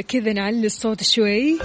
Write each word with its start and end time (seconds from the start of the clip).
كذا 0.00 0.32
نعلي 0.32 0.66
الصوت 0.66 1.02
شوي. 1.02 1.58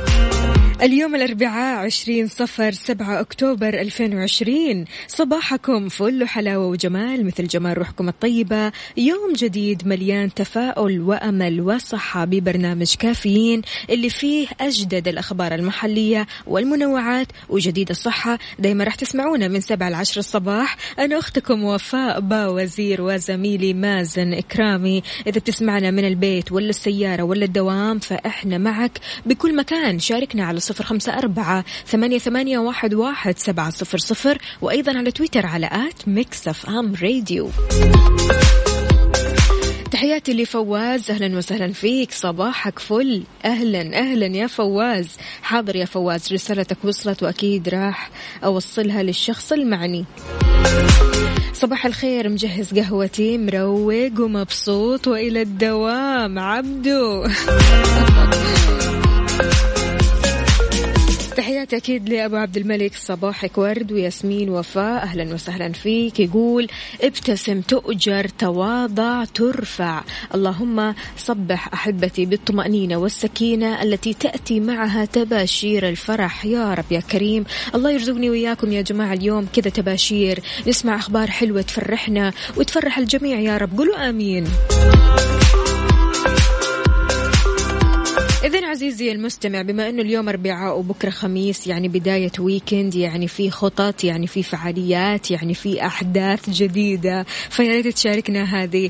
اليوم 0.85 1.15
الأربعاء 1.15 1.85
عشرين 1.85 2.27
صفر 2.27 2.71
سبعة 2.71 3.19
أكتوبر 3.19 3.81
ألفين 3.81 4.17
وعشرين. 4.17 4.85
صباحكم 5.07 5.89
فل 5.89 6.23
وحلاوة 6.23 6.67
وجمال 6.67 7.25
مثل 7.25 7.47
جمال 7.47 7.77
روحكم 7.77 8.09
الطيبة. 8.09 8.71
يوم 8.97 9.33
جديد 9.33 9.87
مليان 9.87 10.33
تفاؤل 10.33 11.01
وأمل 11.01 11.61
وصحة 11.61 12.25
ببرنامج 12.25 12.95
كافيين 12.95 13.61
اللي 13.89 14.09
فيه 14.09 14.47
أجدد 14.61 15.07
الأخبار 15.07 15.55
المحلية 15.55 16.27
والمنوعات 16.47 17.27
وجديد 17.49 17.89
الصحة. 17.89 18.39
دايما 18.59 18.83
راح 18.83 18.95
تسمعونا 18.95 19.47
من 19.47 19.61
سبعة 19.61 19.89
لعشر 19.89 20.19
الصباح. 20.19 20.77
أنا 20.99 21.17
أختكم 21.17 21.63
وفاء 21.63 22.19
با 22.19 22.47
وزير 22.47 23.01
وزميلي 23.01 23.73
مازن 23.73 24.33
إكرامي. 24.33 25.03
إذا 25.27 25.39
بتسمعنا 25.39 25.91
من 25.91 26.07
البيت 26.07 26.51
ولا 26.51 26.69
السيارة 26.69 27.23
ولا 27.23 27.45
الدوام 27.45 27.99
فإحنا 27.99 28.57
معك. 28.57 28.99
بكل 29.25 29.55
مكان 29.55 29.99
شاركنا 29.99 30.45
على 30.45 30.59
خمسة 30.83 31.17
أربعة 31.17 31.65
ثمانية, 31.87 32.17
ثمانية 32.17 32.57
واحد, 32.57 32.93
واحد 32.93 33.37
سبعة 33.37 33.69
صفر 33.69 33.97
صفر 33.97 34.37
وأيضا 34.61 34.97
على 34.97 35.11
تويتر 35.11 35.45
على 35.45 35.65
at 35.65 36.07
Mix 36.07 36.47
FM 36.47 36.93
Radio. 37.01 37.49
تحياتي 39.91 40.33
لفواز 40.33 41.11
أهلا 41.11 41.37
وسهلا 41.37 41.73
فيك. 41.73 42.11
صباحك 42.11 42.79
فل. 42.79 43.23
أهلا 43.45 43.99
أهلا 43.99 44.25
يا 44.25 44.47
فواز. 44.47 45.07
حاضر 45.41 45.75
يا 45.75 45.85
فواز 45.85 46.33
رسالتك 46.33 46.77
وصلت 46.83 47.23
وأكيد 47.23 47.69
راح 47.69 48.09
أوصلها 48.43 49.03
للشخص 49.03 49.51
المعني. 49.51 50.05
صباح 51.53 51.85
الخير 51.85 52.29
مجهز 52.29 52.79
قهوتي 52.79 53.37
مروق 53.37 54.19
ومبسوط 54.19 55.07
وإلى 55.07 55.41
الدوام. 55.41 56.39
عبدو. 56.39 57.27
تحياتي 61.79 61.95
أكيد 61.95 62.09
لأبو 62.09 62.35
عبد 62.35 62.57
الملك 62.57 62.95
صباحك 62.95 63.57
ورد 63.57 63.91
وياسمين 63.91 64.49
وفاء. 64.49 65.03
أهلا 65.03 65.33
وسهلا 65.33 65.71
فيك. 65.71 66.19
يقول 66.19 66.67
ابتسم 67.01 67.61
تؤجر 67.61 68.27
تواضع 68.27 69.25
ترفع. 69.25 70.03
اللهم 70.35 70.93
صبح 71.17 71.73
أحبتي 71.73 72.25
بالطمأنينة 72.25 72.97
والسكينة 72.97 73.83
التي 73.83 74.13
تأتي 74.13 74.59
معها 74.59 75.05
تباشير 75.05 75.89
الفرح. 75.89 76.45
يا 76.45 76.73
رب 76.73 76.91
يا 76.91 76.99
كريم. 76.99 77.45
الله 77.75 77.91
يرزقني 77.91 78.29
وياكم 78.29 78.71
يا 78.71 78.81
جماعة 78.81 79.13
اليوم. 79.13 79.47
كذا 79.53 79.69
تباشير. 79.69 80.39
نسمع 80.67 80.95
أخبار 80.95 81.31
حلوة 81.31 81.61
تفرحنا 81.61 82.33
وتفرح 82.57 82.97
الجميع 82.97 83.39
يا 83.39 83.57
رب. 83.57 83.77
قولوا 83.77 84.09
آمين. 84.09 84.47
إذا 88.45 88.65
عزيزي 88.65 89.11
المستمع 89.11 89.61
بما 89.61 89.89
أنه 89.89 90.01
اليوم 90.01 90.29
أربعاء 90.29 90.79
وبكرة 90.79 91.09
خميس 91.09 91.67
يعني 91.67 91.87
بداية 91.87 92.31
weekend 92.39 92.95
يعني 92.95 93.27
في 93.27 93.51
خطط 93.51 94.03
يعني 94.03 94.27
في 94.27 94.43
فعاليات 94.43 95.31
يعني 95.31 95.53
في 95.53 95.85
أحداث 95.85 96.49
جديدة. 96.49 97.25
فيا 97.49 97.67
ريت 97.67 97.87
تشاركنا 97.87 98.43
هذه 98.43 98.89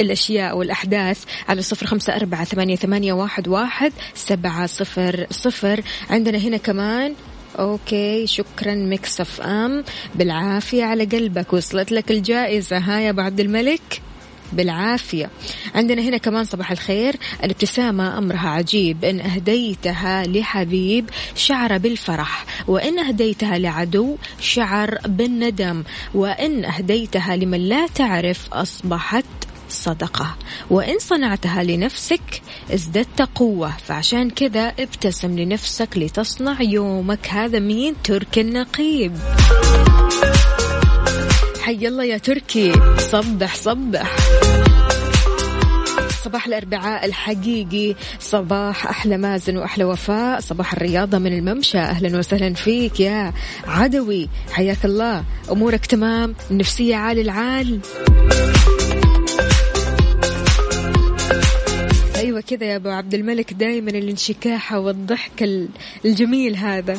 الأشياء 0.00 0.56
والأحداث 0.56 1.24
على 1.48 1.62
صفر 1.62 1.86
خمسة 1.86 2.16
أربعة 2.16 2.44
ثمانية, 2.44 2.76
ثمانية 2.76 3.12
واحد, 3.12 3.48
واحد 3.48 3.92
سبعة 4.14 4.66
صفر 4.66 5.26
صفر. 5.30 5.80
عندنا 6.10 6.38
هنا 6.38 6.56
كمان 6.56 7.14
okay 7.58 8.26
شكرا 8.26 8.74
Mix 8.74 9.40
FM. 9.40 9.84
بالعافية 10.14 10.84
على 10.84 11.04
قلبك 11.04 11.52
وصلت 11.52 11.92
لك 11.92 12.10
الجائزة. 12.10 12.78
ها 12.78 13.00
يا 13.00 13.10
ابو 13.10 13.20
عبد 13.20 13.40
الملك. 13.40 14.02
بالعافية. 14.52 15.30
عندنا 15.74 16.02
هنا 16.02 16.16
كمان 16.16 16.44
صباح 16.44 16.70
الخير 16.70 17.16
الابتسامة 17.44 18.18
أمرها 18.18 18.48
عجيب 18.48 19.04
إن 19.04 19.20
أهديتها 19.20 20.22
لحبيب 20.26 21.10
شعر 21.34 21.78
بالفرح 21.78 22.44
وإن 22.68 22.98
أهديتها 22.98 23.58
لعدو 23.58 24.16
شعر 24.40 24.98
بالندم 25.06 25.82
وإن 26.14 26.64
أهديتها 26.64 27.36
لمن 27.36 27.68
لا 27.68 27.86
تعرف 27.86 28.48
أصبحت 28.52 29.24
صدقة 29.68 30.36
وإن 30.70 30.98
صنعتها 30.98 31.62
لنفسك 31.62 32.42
ازددت 32.74 33.22
قوة. 33.34 33.76
فعشان 33.86 34.30
كذا 34.30 34.72
ابتسم 34.78 35.38
لنفسك 35.38 35.88
لتصنع 35.96 36.62
يومك 36.62 37.28
هذا 37.28 37.58
مين 37.58 37.94
ترك 38.04 38.38
النقيب. 38.38 39.16
حي 41.60 41.88
الله 41.88 42.04
يا 42.04 42.18
تركي. 42.18 42.72
صبح 42.98 43.54
صبح. 43.54 44.39
صباح 46.24 46.46
الأربعاء 46.46 47.06
الحقيقي. 47.06 47.94
صباح 48.20 48.86
أحلى 48.86 49.16
مازن 49.16 49.56
وأحلى 49.56 49.84
وفاء. 49.84 50.40
صباح 50.40 50.72
الرياضة 50.72 51.18
من 51.18 51.38
الممشى. 51.38 51.78
أهلا 51.78 52.18
وسهلا 52.18 52.54
فيك 52.54 53.00
يا 53.00 53.32
عدوي. 53.66 54.28
حياك 54.52 54.84
الله. 54.84 55.24
أمورك 55.50 55.86
تمام. 55.86 56.34
النفسية 56.50 56.96
عال 56.96 57.18
العال. 57.18 57.80
أيوه 62.16 62.40
كذا 62.40 62.64
يا 62.64 62.76
أبو 62.76 62.88
عبد 62.88 63.14
الملك. 63.14 63.52
دائما 63.52 63.90
الانشكاحة 63.90 64.78
والضحك 64.78 65.68
الجميل 66.04 66.56
هذا. 66.56 66.98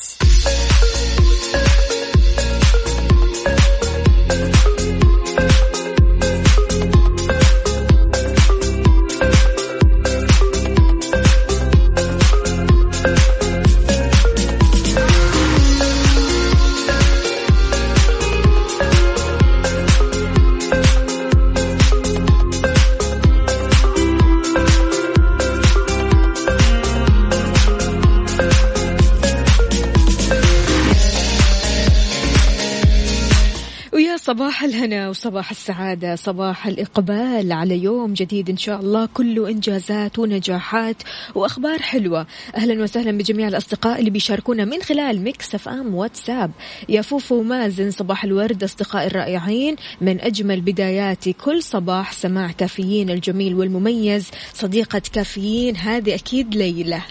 صباح 34.31 34.63
الهنا 34.63 35.09
وصباح 35.09 35.51
السعادة 35.51 36.15
صباح 36.15 36.67
الإقبال 36.67 37.51
على 37.51 37.83
يوم 37.83 38.13
جديد 38.13 38.49
إن 38.49 38.57
شاء 38.57 38.79
الله. 38.79 39.05
كله 39.05 39.49
إنجازات 39.49 40.19
ونجاحات 40.19 40.95
وأخبار 41.35 41.81
حلوة. 41.81 42.27
أهلا 42.55 42.83
وسهلا 42.83 43.11
بجميع 43.11 43.47
الأصدقاء 43.47 43.99
اللي 43.99 44.09
بيشاركونا 44.09 44.65
من 44.65 44.81
خلال 44.81 45.21
Mix 45.21 45.55
FM 45.55 45.95
واتساب. 45.95 46.51
يا 46.89 47.01
فوفو 47.01 47.35
ومازن 47.35 47.91
صباح 47.91 48.23
الورد 48.23 48.63
أصدقائي 48.63 49.07
الرائعين. 49.07 49.75
من 50.01 50.21
أجمل 50.21 50.61
بداياتي 50.61 51.33
كل 51.33 51.63
صباح 51.63 52.13
سماع 52.13 52.51
كافيين 52.51 53.09
الجميل 53.09 53.55
والمميز. 53.55 54.29
صديقة 54.53 55.01
كافيين 55.13 55.77
هذه 55.77 56.15
أكيد 56.15 56.55
ليلى. 56.55 57.01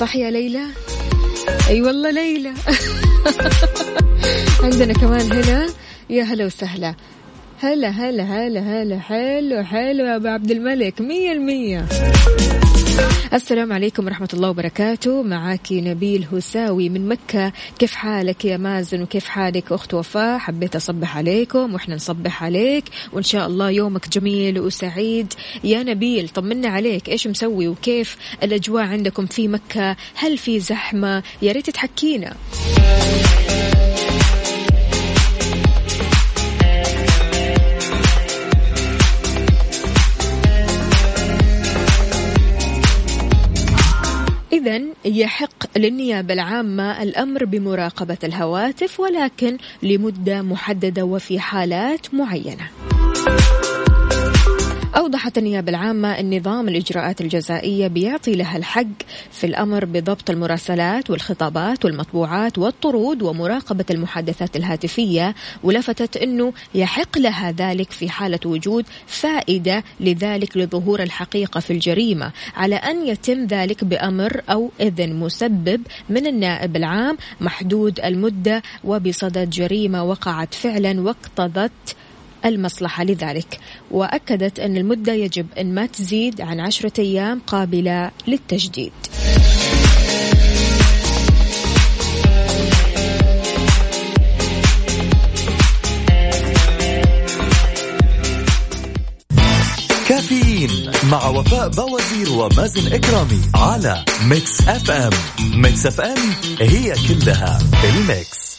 صح 0.00 0.16
يا 0.16 0.30
ليلى؟ 0.30 0.64
أي 1.68 1.82
والله 1.82 2.10
ليلى. 2.10 2.52
عندنا 4.64 4.92
كمان 4.92 5.32
هنا 5.32 5.66
يا 6.10 6.22
هلا 6.22 6.46
وسهلا. 6.46 6.94
هلا 7.62 7.88
هلا 7.88 8.22
هلا 8.22 8.60
هلا 8.60 8.98
حلو 8.98 9.64
حلو 9.64 10.04
يا 10.06 10.16
أبو 10.16 10.28
عبد 10.28 10.50
الملك. 10.50 11.00
مية 11.00 11.32
المية. 11.32 11.86
السلام 13.32 13.72
عليكم 13.72 14.04
ورحمة 14.04 14.28
الله 14.34 14.50
وبركاته. 14.50 15.22
معك 15.22 15.72
نبيل 15.72 16.26
هساوي 16.32 16.88
من 16.88 17.08
مكة. 17.08 17.52
كيف 17.78 17.94
حالك 17.94 18.44
يا 18.44 18.56
مازن؟ 18.56 19.02
وكيف 19.02 19.28
حالك 19.28 19.72
أخت 19.72 19.94
وفاء؟ 19.94 20.38
حبيت 20.38 20.76
أصبح 20.76 21.16
عليكم 21.16 21.74
وإحنا 21.74 21.94
نصبح 21.94 22.44
عليك. 22.44 22.84
وإن 23.12 23.22
شاء 23.22 23.46
الله 23.46 23.70
يومك 23.70 24.08
جميل 24.08 24.60
وسعيد. 24.60 25.32
يا 25.64 25.82
نبيل 25.82 26.28
طمنا 26.28 26.68
عليك. 26.68 27.08
إيش 27.08 27.26
مسوي 27.26 27.68
وكيف 27.68 28.16
الأجواء 28.42 28.84
عندكم 28.84 29.26
في 29.26 29.48
مكة؟ 29.48 29.96
هل 30.14 30.38
في 30.38 30.60
زحمة؟ 30.60 31.22
يا 31.42 31.52
ريت 31.52 31.70
تحكينا. 31.70 32.36
إذا 44.60 44.80
يحق 45.04 45.78
للنيابة 45.78 46.34
العامة 46.34 47.02
الأمر 47.02 47.44
بمراقبة 47.44 48.18
الهواتف 48.24 49.00
ولكن 49.00 49.58
لمدة 49.82 50.42
محددة 50.42 51.04
وفي 51.04 51.40
حالات 51.40 52.14
معينة. 52.14 52.89
أوضحت 54.96 55.38
النيابة 55.38 55.70
العامة 55.70 56.20
أن 56.20 56.36
نظام 56.36 56.68
الإجراءات 56.68 57.20
الجزائية 57.20 57.86
بيعطي 57.86 58.34
لها 58.34 58.56
الحق 58.56 58.86
في 59.30 59.46
الأمر 59.46 59.84
بضبط 59.84 60.30
المراسلات 60.30 61.10
والخطابات 61.10 61.84
والمطبوعات 61.84 62.58
والطرود 62.58 63.22
ومراقبة 63.22 63.84
المحادثات 63.90 64.56
الهاتفية 64.56 65.34
ولفتت 65.62 66.16
أنه 66.16 66.52
يحق 66.74 67.18
لها 67.18 67.50
ذلك 67.50 67.90
في 67.90 68.08
حالة 68.08 68.38
وجود 68.46 68.84
فائدة 69.06 69.84
لذلك 70.00 70.56
لظهور 70.56 71.02
الحقيقة 71.02 71.60
في 71.60 71.72
الجريمة 71.72 72.32
على 72.56 72.74
أن 72.74 73.06
يتم 73.06 73.44
ذلك 73.46 73.84
بأمر 73.84 74.40
أو 74.50 74.70
إذن 74.80 75.14
مسبب 75.14 75.82
من 76.08 76.26
النائب 76.26 76.76
العام 76.76 77.18
محدود 77.40 78.00
المدة 78.00 78.62
وبصدد 78.84 79.50
جريمة 79.50 80.04
وقعت 80.04 80.54
فعلا 80.54 81.00
واقتضت 81.00 81.96
المصلحة 82.44 83.04
لذلك. 83.04 83.60
وأكدت 83.90 84.58
أن 84.58 84.76
المدة 84.76 85.12
يجب 85.12 85.46
أن 85.58 85.74
ما 85.74 85.86
تزيد 85.86 86.40
عن 86.40 86.60
عشرة 86.60 86.92
أيام 86.98 87.40
قابلة 87.46 88.10
للتجديد. 88.28 88.92
كافيين 100.08 100.90
مع 101.10 101.28
وفاء 101.28 101.68
بوازير 101.68 102.32
ومازن 102.32 102.92
إكرامي 102.92 103.40
على 103.54 104.04
Mix 104.28 104.68
FM. 104.68 105.10
Mix 105.54 105.86
FM 105.86 106.18
هي 106.60 106.94
كلها 107.08 107.58
الميكس. 107.84 108.49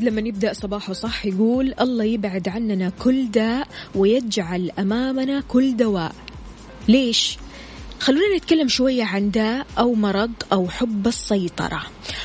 الواحد 0.00 0.18
لما 0.18 0.28
يبدأ 0.28 0.52
صباحه 0.52 0.92
صح 0.92 1.26
يقول 1.26 1.74
الله 1.80 2.04
يبعد 2.04 2.48
عننا 2.48 2.92
كل 2.98 3.30
داء 3.30 3.68
ويجعل 3.94 4.70
أمامنا 4.78 5.42
كل 5.48 5.76
دواء 5.76 6.12
ليش؟ 6.88 7.38
خلونا 8.00 8.36
نتكلم 8.36 8.68
شوية 8.68 9.04
عن 9.04 9.30
داء 9.30 9.66
أو 9.78 9.94
مرض 9.94 10.32
أو 10.52 10.68
حب 10.68 11.06
السيطرة 11.06 11.82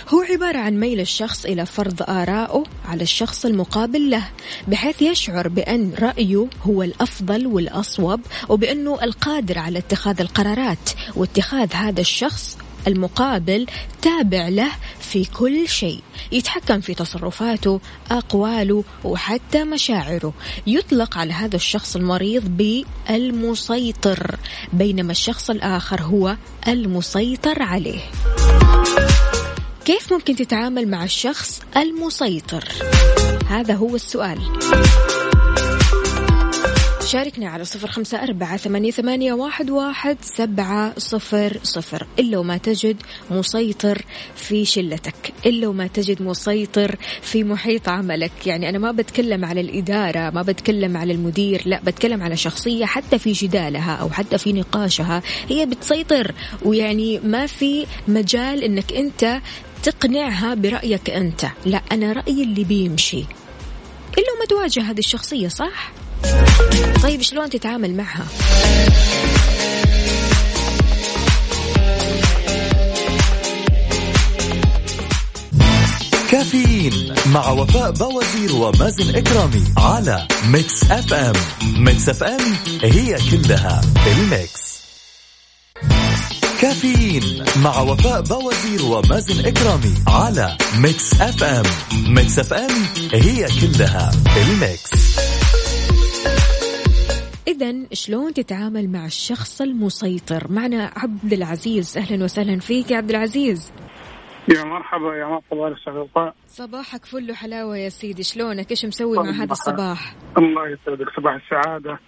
هو 0.10 0.22
عبارة 0.22 0.57
عن 0.57 0.80
ميل 0.80 1.00
الشخص 1.00 1.45
إلى 1.45 1.66
فرض 1.66 2.01
آرائه 2.10 2.63
على 2.86 3.04
الشخص 3.04 3.45
المقابل 3.45 4.10
له 4.10 4.24
بحيث 4.68 5.01
يشعر 5.01 5.48
بأن 5.48 5.92
رأيه 6.00 6.48
هو 6.63 6.83
الأفضل 6.83 7.48
والأصوب 7.48 8.21
وبأنه 8.50 9.04
القادر 9.04 9.60
على 9.60 9.80
اتخاذ 9.80 10.21
القرارات 10.21 10.89
واتخاذ 11.16 11.74
هذا 11.74 12.01
الشخص 12.01 12.57
المقابل 12.87 13.65
تابع 14.01 14.47
له 14.47 14.71
في 14.99 15.25
كل 15.25 15.67
شيء. 15.69 16.01
يتحكم 16.31 16.81
في 16.81 16.93
تصرفاته 16.93 17.79
أقواله 18.11 18.83
وحتى 19.03 19.63
مشاعره. 19.63 20.33
يطلق 20.67 21.17
على 21.17 21.33
هذا 21.33 21.55
الشخص 21.55 21.95
المريض 21.95 22.43
بالمسيطر 23.09 24.35
بينما 24.73 25.11
الشخص 25.11 25.49
الآخر 25.49 26.01
هو 26.01 26.37
المسيطر 26.67 27.61
عليه. 27.61 27.99
كيف 29.85 30.13
ممكن 30.13 30.35
تتعامل 30.35 30.87
مع 30.87 31.03
الشخص 31.03 31.61
المسيطر؟ 31.77 32.69
هذا 33.49 33.73
هو 33.73 33.95
السؤال. 33.95 34.39
شاركنا 37.06 37.50
على 37.50 37.66
صفر 37.66 37.88
خمسة 37.88 38.24
أربعة 38.24 38.57
ثمانية, 38.57 39.34
واحد, 39.34 39.69
واحد 39.69 40.18
سبعة 40.22 40.94
صفر 41.00 41.60
صفر. 41.63 42.07
إلا 42.19 42.38
وما 42.38 42.57
تجد 42.57 42.98
مسيطر 43.31 44.06
في 44.36 44.66
شلتك. 44.66 45.34
إلا 45.46 45.68
وما 45.68 45.88
تجد 45.88 46.22
مسيطر 46.22 46.96
في 47.22 47.44
محيط 47.44 47.90
عملك. 47.90 48.48
يعني 48.48 48.69
أنا 48.69 48.78
ما 48.78 48.92
بتكلم 48.92 49.46
على 49.46 49.62
الإدارة 49.62 50.30
ما 50.30 50.42
بتكلم 50.42 50.98
على 50.98 51.13
المدير 51.13 51.62
لا 51.66 51.81
بتكلم 51.84 52.24
على 52.24 52.38
شخصية 52.38 52.86
حتى 52.86 53.19
في 53.19 53.31
جدالها 53.31 53.96
أو 53.96 54.10
حتى 54.10 54.38
في 54.38 54.54
نقاشها. 54.54 55.22
هي 55.50 55.66
بتسيطر 55.66 56.31
ويعني 56.66 57.19
ما 57.19 57.46
في 57.46 57.86
مجال 58.07 58.63
أنك 58.63 58.94
أنت 58.94 59.42
تقنعها 59.84 60.54
برأيك 60.54 61.09
أنت. 61.09 61.45
لا 61.66 61.81
أنا 61.92 62.14
رأيي 62.14 62.44
اللي 62.44 62.64
بيمشي. 62.64 63.26
إلا 64.18 64.31
وما 64.35 64.45
تواجه 64.50 64.92
هذه 64.92 65.00
الشخصية 65.00 65.47
صح؟ 65.47 66.05
طيب 67.04 67.22
شلون 67.22 67.50
تتعامل 67.50 67.98
معها؟ 67.98 68.26
كافيين 76.31 77.14
مع 77.34 77.50
وفاء 77.50 77.92
بوازير 77.92 78.56
ومازن 78.56 79.16
إكرامي 79.16 79.64
على 79.78 80.28
Mix 80.47 80.83
FM. 80.92 81.33
Mix 81.78 82.09
FM 82.09 82.56
هي 82.84 83.18
كلها 83.31 83.81
ال 84.07 84.21
mix. 84.21 84.75
كافيين 86.62 87.44
مع 87.56 87.80
وفاء 87.81 88.22
بوازير 88.22 88.86
ومازن 88.86 89.45
إكرامي 89.45 89.94
على 90.07 90.57
Mix 90.78 91.14
FM. 91.21 91.64
Mix 92.07 92.40
FM 92.40 92.71
هي 93.14 93.48
كلها 93.62 94.12
ال 94.37 94.48
mix. 94.48 94.90
إذا 97.47 97.75
شلون 97.94 98.33
تتعامل 98.33 98.90
مع 98.90 99.06
الشخص 99.06 99.61
المسيطر؟ 99.61 100.47
معنا 100.49 100.92
عبد 100.95 101.33
العزيز. 101.33 101.97
أهلا 101.97 102.23
وسهلا 102.23 102.59
فيك 102.59 102.92
يا 102.92 102.97
عبد 102.97 103.09
العزيز. 103.09 103.71
يا 104.56 104.64
مرحبا 104.64 105.16
يا 105.16 105.25
مرحبا 105.25 105.68
الاستاذ 105.68 106.31
صباحك 106.47 107.06
فل 107.06 107.35
حلاوة 107.35 107.78
يا 107.78 107.90
سيدي. 107.90 108.23
شلونك؟ 108.23 108.71
إيش 108.71 108.85
مسوي 108.85 109.18
مع 109.18 109.30
هذا 109.30 109.52
الصباح؟ 109.52 110.16
الله 110.37 110.68
يسعدك. 110.68 111.06
صباح 111.18 111.33
السعادة. 111.33 111.99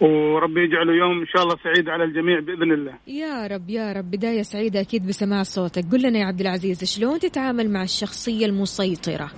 وربي 0.00 0.60
يجعله 0.64 0.92
يوم 0.92 1.20
إن 1.20 1.26
شاء 1.26 1.42
الله 1.42 1.56
سعيد 1.64 1.88
على 1.88 2.04
الجميع 2.04 2.40
بإذن 2.40 2.72
الله. 2.72 2.94
يا 3.06 3.46
رب 3.46 3.70
يا 3.70 3.92
رب. 3.92 4.10
بداية 4.10 4.42
سعيدة 4.42 4.80
أكيد 4.80 5.06
بسماع 5.06 5.42
صوتك. 5.42 5.84
قل 5.92 6.02
لنا 6.02 6.18
يا 6.18 6.24
عبد 6.24 6.40
العزيز 6.40 6.84
شلون 6.84 7.18
تتعامل 7.18 7.70
مع 7.70 7.82
الشخصية 7.82 8.46
المسيطرة؟ 8.46 9.30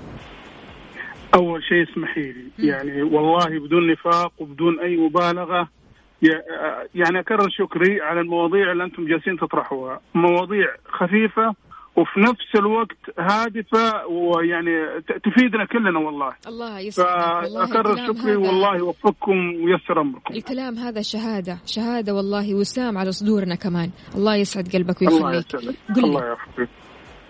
أول 1.35 1.63
شيء 1.63 1.83
اسمحي 1.83 2.33
لي. 2.33 2.51
يعني 2.59 3.03
والله 3.03 3.61
بدون 3.67 3.93
نفاق 3.93 4.33
وبدون 4.39 4.81
أي 4.81 4.97
مبالغة. 4.97 5.69
يعني 6.95 7.21
أكرر 7.21 7.49
شكري 7.51 8.01
على 8.01 8.21
المواضيع 8.21 8.73
اللي 8.73 8.85
أنتم 8.85 9.07
جالسين 9.07 9.39
تطرحوها. 9.39 10.01
مواضيع 10.15 10.67
خفيفة 10.89 11.55
وفي 11.97 12.21
نفس 12.21 12.55
الوقت 12.57 12.97
هادفة 13.19 14.07
ويعني 14.07 15.01
تفيدنا 15.25 15.65
كلنا 15.73 15.99
والله. 15.99 16.33
الله 16.47 16.81
يسعدك. 16.81 17.45
والله 17.45 17.67
فأكرر 17.67 17.97
شكري 17.97 18.37
والله 18.37 18.77
يوفقكم 18.77 19.55
وييسر 19.65 20.01
أمركم. 20.01 20.35
الكلام 20.35 20.75
هذا 20.75 21.03
شهادة. 21.03 21.59
شهادة 21.67 22.15
والله 22.15 22.55
وسام 22.55 22.99
على 22.99 23.13
صدورنا 23.13 23.55
كمان. 23.55 23.91
الله 24.15 24.37
يسعد 24.37 24.69
قلبك 24.69 25.03
الله 25.03 25.27
ويخليك. 25.27 25.55
يسعدك. 25.55 25.77
قل 25.97 26.05
الله 26.05 26.25
يعافيك 26.25 26.69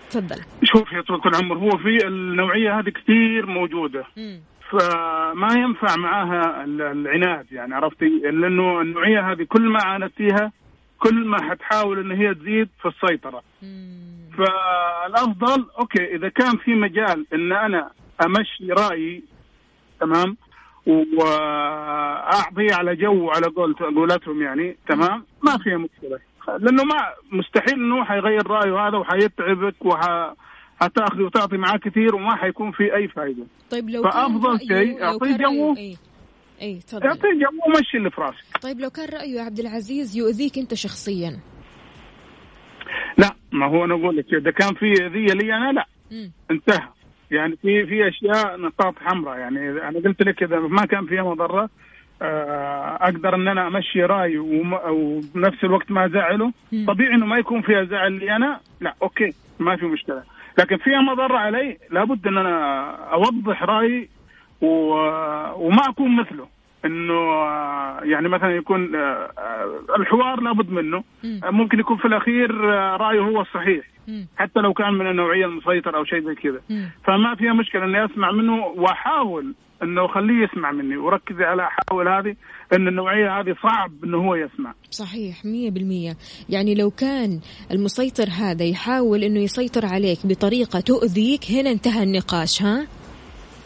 تفضل. 0.09 0.41
شوف 0.63 0.91
يا 0.91 1.01
طول 1.01 1.21
العمر 1.25 1.57
هو 1.57 1.69
في 1.69 2.07
النوعية 2.07 2.79
هذه 2.79 2.89
كثير 2.89 3.45
موجودة. 3.45 4.05
مم. 4.17 4.39
فما 4.71 5.53
ينفع 5.57 5.95
معاها 5.95 6.63
ال- 6.63 6.81
العناد 6.81 7.45
يعني 7.51 7.75
عرفتي؟ 7.75 8.09
لأنه 8.23 8.81
النوعية 8.81 9.31
هذه 9.31 9.43
كل 9.43 9.61
ما 9.69 9.79
عاندتيها 9.83 10.51
كل 10.99 11.25
ما 11.25 11.37
حتحاول 11.49 11.99
إن 11.99 12.11
هي 12.11 12.33
تزيد 12.33 12.69
في 12.81 12.87
السيطرة. 12.87 13.41
مم. 13.61 13.99
فالأفضل 14.37 15.65
okay 15.79 16.15
إذا 16.15 16.29
كان 16.29 16.57
في 16.57 16.75
مجال 16.75 17.25
إن 17.33 17.51
أنا 17.51 17.91
أمشي 18.25 18.71
رأيي 18.71 19.23
تمام؟ 19.99 20.37
وأعطي 20.85 22.67
على 22.73 22.95
جو 22.95 23.29
على 23.29 23.45
قول 23.47 23.73
قولتهم 23.73 24.41
يعني 24.41 24.77
تمام؟ 24.89 25.25
ما 25.43 25.57
فيها 25.57 25.77
مشكلة. 25.77 26.19
لأنه 26.57 26.83
ما 26.83 26.95
مستحيل 27.31 27.73
إنه 27.73 28.05
حيغير 28.05 28.47
رأيه 28.47 28.87
هذا 28.87 28.97
وحيتعبك 28.97 29.85
وح 29.85 30.33
وتعطي 31.19 31.57
معاه 31.57 31.77
كثير 31.77 32.15
وما 32.15 32.35
حيكون 32.35 32.71
في 32.71 32.95
أي 32.95 33.07
فائده 33.07 33.43
طيب 33.71 33.89
لو 33.89 34.03
فأفضل 34.03 34.57
كان 34.57 34.67
شيء 34.67 35.03
رأيه 35.03 35.37
جو. 35.37 35.75
اي 35.77 35.97
اي 36.61 36.79
تفضل. 36.79 37.07
اعطي 37.07 37.21
جو 37.21 37.59
ومشي 37.67 37.97
اللي 37.97 38.09
في 38.09 38.21
راسك. 38.21 38.57
طيب 38.61 38.79
لو 38.79 38.89
كان 38.89 39.09
رأيه 39.09 39.35
يا 39.35 39.41
عبد 39.41 39.59
العزيز 39.59 40.17
يؤذيك 40.17 40.57
أنت 40.57 40.73
شخصيا. 40.73 41.39
لا 43.17 43.35
ما 43.51 43.65
هو 43.65 43.85
أنا 43.85 43.93
أقول 43.93 44.17
لك 44.17 44.33
إذا 44.33 44.51
كان 44.51 44.73
في 44.73 44.91
اذيه 45.05 45.33
لي 45.33 45.53
أنا 45.57 45.71
لا. 45.71 45.85
مم. 46.11 46.31
انتهى. 46.51 46.87
يعني 47.31 47.57
في 47.61 47.85
في 47.85 48.07
أشياء 48.07 48.57
نقاط 48.61 48.95
حمراء. 48.99 49.37
يعني 49.37 49.69
أنا 49.69 49.99
قلت 49.99 50.21
لك 50.21 50.43
إذا 50.43 50.59
ما 50.59 50.85
كان 50.85 51.05
فيها 51.05 51.23
مضره 51.23 51.69
أقدر 52.21 53.35
إن 53.35 53.47
أنا 53.47 53.67
أمشي 53.67 54.03
رايي 54.05 54.37
وم- 54.37 54.79
وبنفس 54.89 55.63
الوقت 55.63 55.91
ما 55.91 56.05
أزعله. 56.05 56.51
طبيعي 56.87 57.13
إنه 57.15 57.25
ما 57.25 57.37
يكون 57.37 57.61
فيها 57.61 57.83
زعل 57.83 58.11
لي 58.13 58.35
أنا 58.35 58.59
لا 58.81 58.95
أوكي 59.01 59.33
ما 59.59 59.75
في 59.75 59.85
مشكلة 59.85 60.23
لكن 60.59 60.77
فيها 60.77 61.01
مضرة 61.01 61.37
علي 61.37 61.77
لابد 61.91 62.27
إن 62.27 62.37
أنا 62.37 62.85
أوضح 63.13 63.63
رأيي 63.63 64.09
و... 64.61 64.67
وما 65.55 65.89
أكون 65.89 66.15
مثله 66.15 66.47
إنه 66.85 67.13
آه، 67.13 67.99
يعني 68.03 68.29
مثلا 68.29 68.55
يكون 68.55 68.95
آه، 68.95 68.99
آه، 69.37 69.79
الحوار 69.99 70.41
لابد 70.41 70.69
منه 70.71 71.03
مم. 71.23 71.39
آه، 71.43 71.49
ممكن 71.51 71.79
يكون 71.79 71.97
في 71.97 72.05
الأخير 72.05 72.73
آه، 72.73 72.95
رأيه 72.97 73.19
هو 73.19 73.41
الصحيح. 73.41 73.85
حتى 74.37 74.59
لو 74.59 74.73
كان 74.73 74.93
من 74.93 75.07
النوعية 75.09 75.45
المسيطر 75.45 75.95
أو 75.97 76.03
شيء 76.05 76.19
زي 76.21 76.35
كذا. 76.35 76.61
فما 77.03 77.35
فيها 77.35 77.53
مشكلة 77.53 77.85
إني 77.85 78.05
أسمع 78.05 78.31
منه 78.31 78.65
وأحاول 78.65 79.53
انه 79.83 80.05
اخليه 80.05 80.43
يسمع 80.43 80.71
مني. 80.71 80.97
وركزي 80.97 81.43
على 81.43 81.63
احاول 81.67 82.07
هذه 82.07 82.35
إن 82.73 82.87
النوعية 82.87 83.39
هذه 83.39 83.55
صعب 83.63 83.91
إنه 84.03 84.17
هو 84.17 84.35
يسمع. 84.35 84.73
صحيح 84.91 85.45
مية 85.45 85.71
بالمية. 85.71 86.17
يعني 86.49 86.75
لو 86.75 86.89
كان 86.89 87.39
المسيطر 87.71 88.27
هذا 88.29 88.63
يحاول 88.63 89.23
إنه 89.23 89.39
يسيطر 89.39 89.85
عليك 89.85 90.19
بطريقة 90.25 90.79
تؤذيك 90.79 91.51
هنا 91.51 91.71
انتهى 91.71 92.03
النقاش 92.03 92.61
ها؟ 92.61 92.87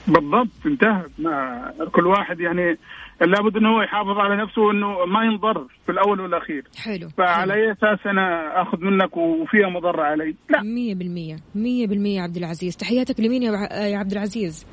بالضبط 0.07 0.65
انتهت 0.65 1.11
ما 1.19 1.73
كل 1.91 2.07
واحد 2.07 2.39
يعني 2.39 2.77
لابد 3.21 3.57
إنه 3.57 3.69
هو 3.69 3.81
يحافظ 3.81 4.17
على 4.17 4.43
نفسه 4.43 4.71
انه 4.71 4.87
ما 5.05 5.23
ينضر 5.23 5.67
في 5.85 5.91
الأول 5.91 6.19
والأخير. 6.19 6.63
حلو 6.77 7.09
فعلى 7.17 7.53
أي 7.53 7.71
أساس 7.71 8.07
أنا 8.07 8.61
آخذ 8.61 8.77
منك 8.81 9.17
وفيها 9.17 9.69
مضرة 9.69 10.03
علي؟ 10.03 10.35
لا. 10.49 10.61
مية 10.61 10.95
بالمية 10.95 11.35
مية 11.55 11.87
بالمية 11.87 12.17
يا 12.17 12.21
عبد 12.21 12.37
العزيز. 12.37 12.77
تحياتك 12.77 13.19
لمين 13.19 13.43
يا 13.43 13.97
عبد 13.97 14.11
العزيز؟ 14.11 14.65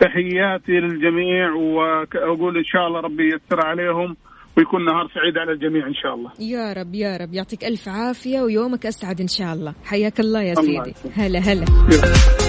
تحياتي 0.00 0.72
للجميع 0.72 1.52
وأقول 1.52 2.56
إن 2.56 2.64
شاء 2.64 2.86
الله 2.86 3.00
ربي 3.00 3.24
ييسر 3.24 3.66
عليهم 3.66 4.16
ويكون 4.56 4.84
نهار 4.84 5.08
سعيد 5.14 5.38
على 5.38 5.52
الجميع 5.52 5.86
إن 5.86 5.94
شاء 5.94 6.14
الله. 6.14 6.30
يا 6.40 6.72
رب 6.72 6.94
يا 6.94 7.16
رب. 7.16 7.34
يعطيك 7.34 7.64
ألف 7.64 7.88
عافية 7.88 8.40
ويومك 8.40 8.86
أسعد 8.86 9.20
إن 9.20 9.28
شاء 9.28 9.52
الله. 9.54 9.74
حياك 9.84 10.20
الله 10.20 10.42
يا 10.42 10.52
الله 10.52 10.84
سيدي. 10.84 10.90
يسلمك. 10.90 11.18
هلا 11.18 11.38
هلا. 11.38 12.47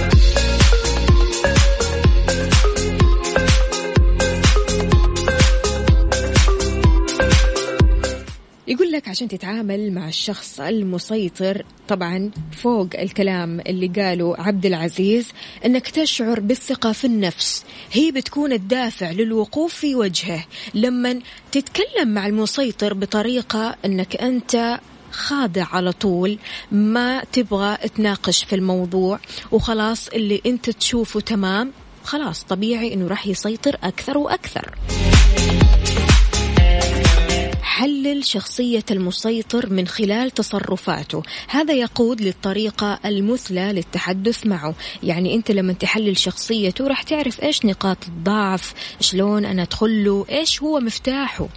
يقول 8.69 8.91
لك 8.91 9.07
عشان 9.07 9.27
تتعامل 9.27 9.91
مع 9.91 10.07
الشخص 10.07 10.59
المسيطر 10.59 11.65
طبعا 11.88 12.31
فوق 12.51 12.88
الكلام 12.95 13.59
اللي 13.59 13.88
قاله 13.88 14.35
عبد 14.38 14.65
العزيز 14.65 15.27
إنك 15.65 15.88
تشعر 15.88 16.39
بالثقة 16.39 16.91
في 16.91 17.05
النفس. 17.05 17.63
هي 17.91 18.11
بتكون 18.11 18.53
الدافع 18.53 19.11
للوقوف 19.11 19.73
في 19.73 19.95
وجهه. 19.95 20.45
لما 20.73 21.19
تتكلم 21.51 22.07
مع 22.13 22.27
المسيطر 22.27 22.93
بطريقة 22.93 23.75
إنك 23.85 24.15
أنت 24.15 24.79
خاضع 25.11 25.65
على 25.71 25.91
طول 25.91 26.38
ما 26.71 27.23
تبغى 27.23 27.77
تناقش 27.95 28.43
في 28.43 28.55
الموضوع 28.55 29.19
وخلاص 29.51 30.07
اللي 30.07 30.41
أنت 30.45 30.69
تشوفه 30.69 31.19
تمام 31.19 31.71
خلاص 32.03 32.43
طبيعي 32.43 32.93
إنه 32.93 33.07
راح 33.07 33.27
يسيطر 33.27 33.77
أكثر 33.83 34.17
وأكثر. 34.17 34.75
حلل 37.79 38.25
شخصية 38.25 38.83
المسيطر 38.91 39.69
من 39.69 39.88
خلال 39.88 40.31
تصرفاته. 40.31 41.24
هذا 41.48 41.74
يقود 41.74 42.21
للطريقة 42.21 43.00
المثلى 43.05 43.74
للتحدث 43.74 44.45
معه. 44.45 44.75
يعني 45.03 45.36
أنت 45.36 45.51
لما 45.51 45.74
تحلل 45.74 46.17
شخصيته 46.17 46.88
راح 46.88 47.03
تعرف 47.03 47.43
إيش 47.43 47.65
نقاط 47.65 47.98
الضعف 48.07 48.74
شلون 49.00 49.45
أنا 49.45 49.62
أدخل 49.62 50.05
له 50.05 50.25
إيش 50.29 50.63
هو 50.63 50.79
مفتاحه. 50.79 51.48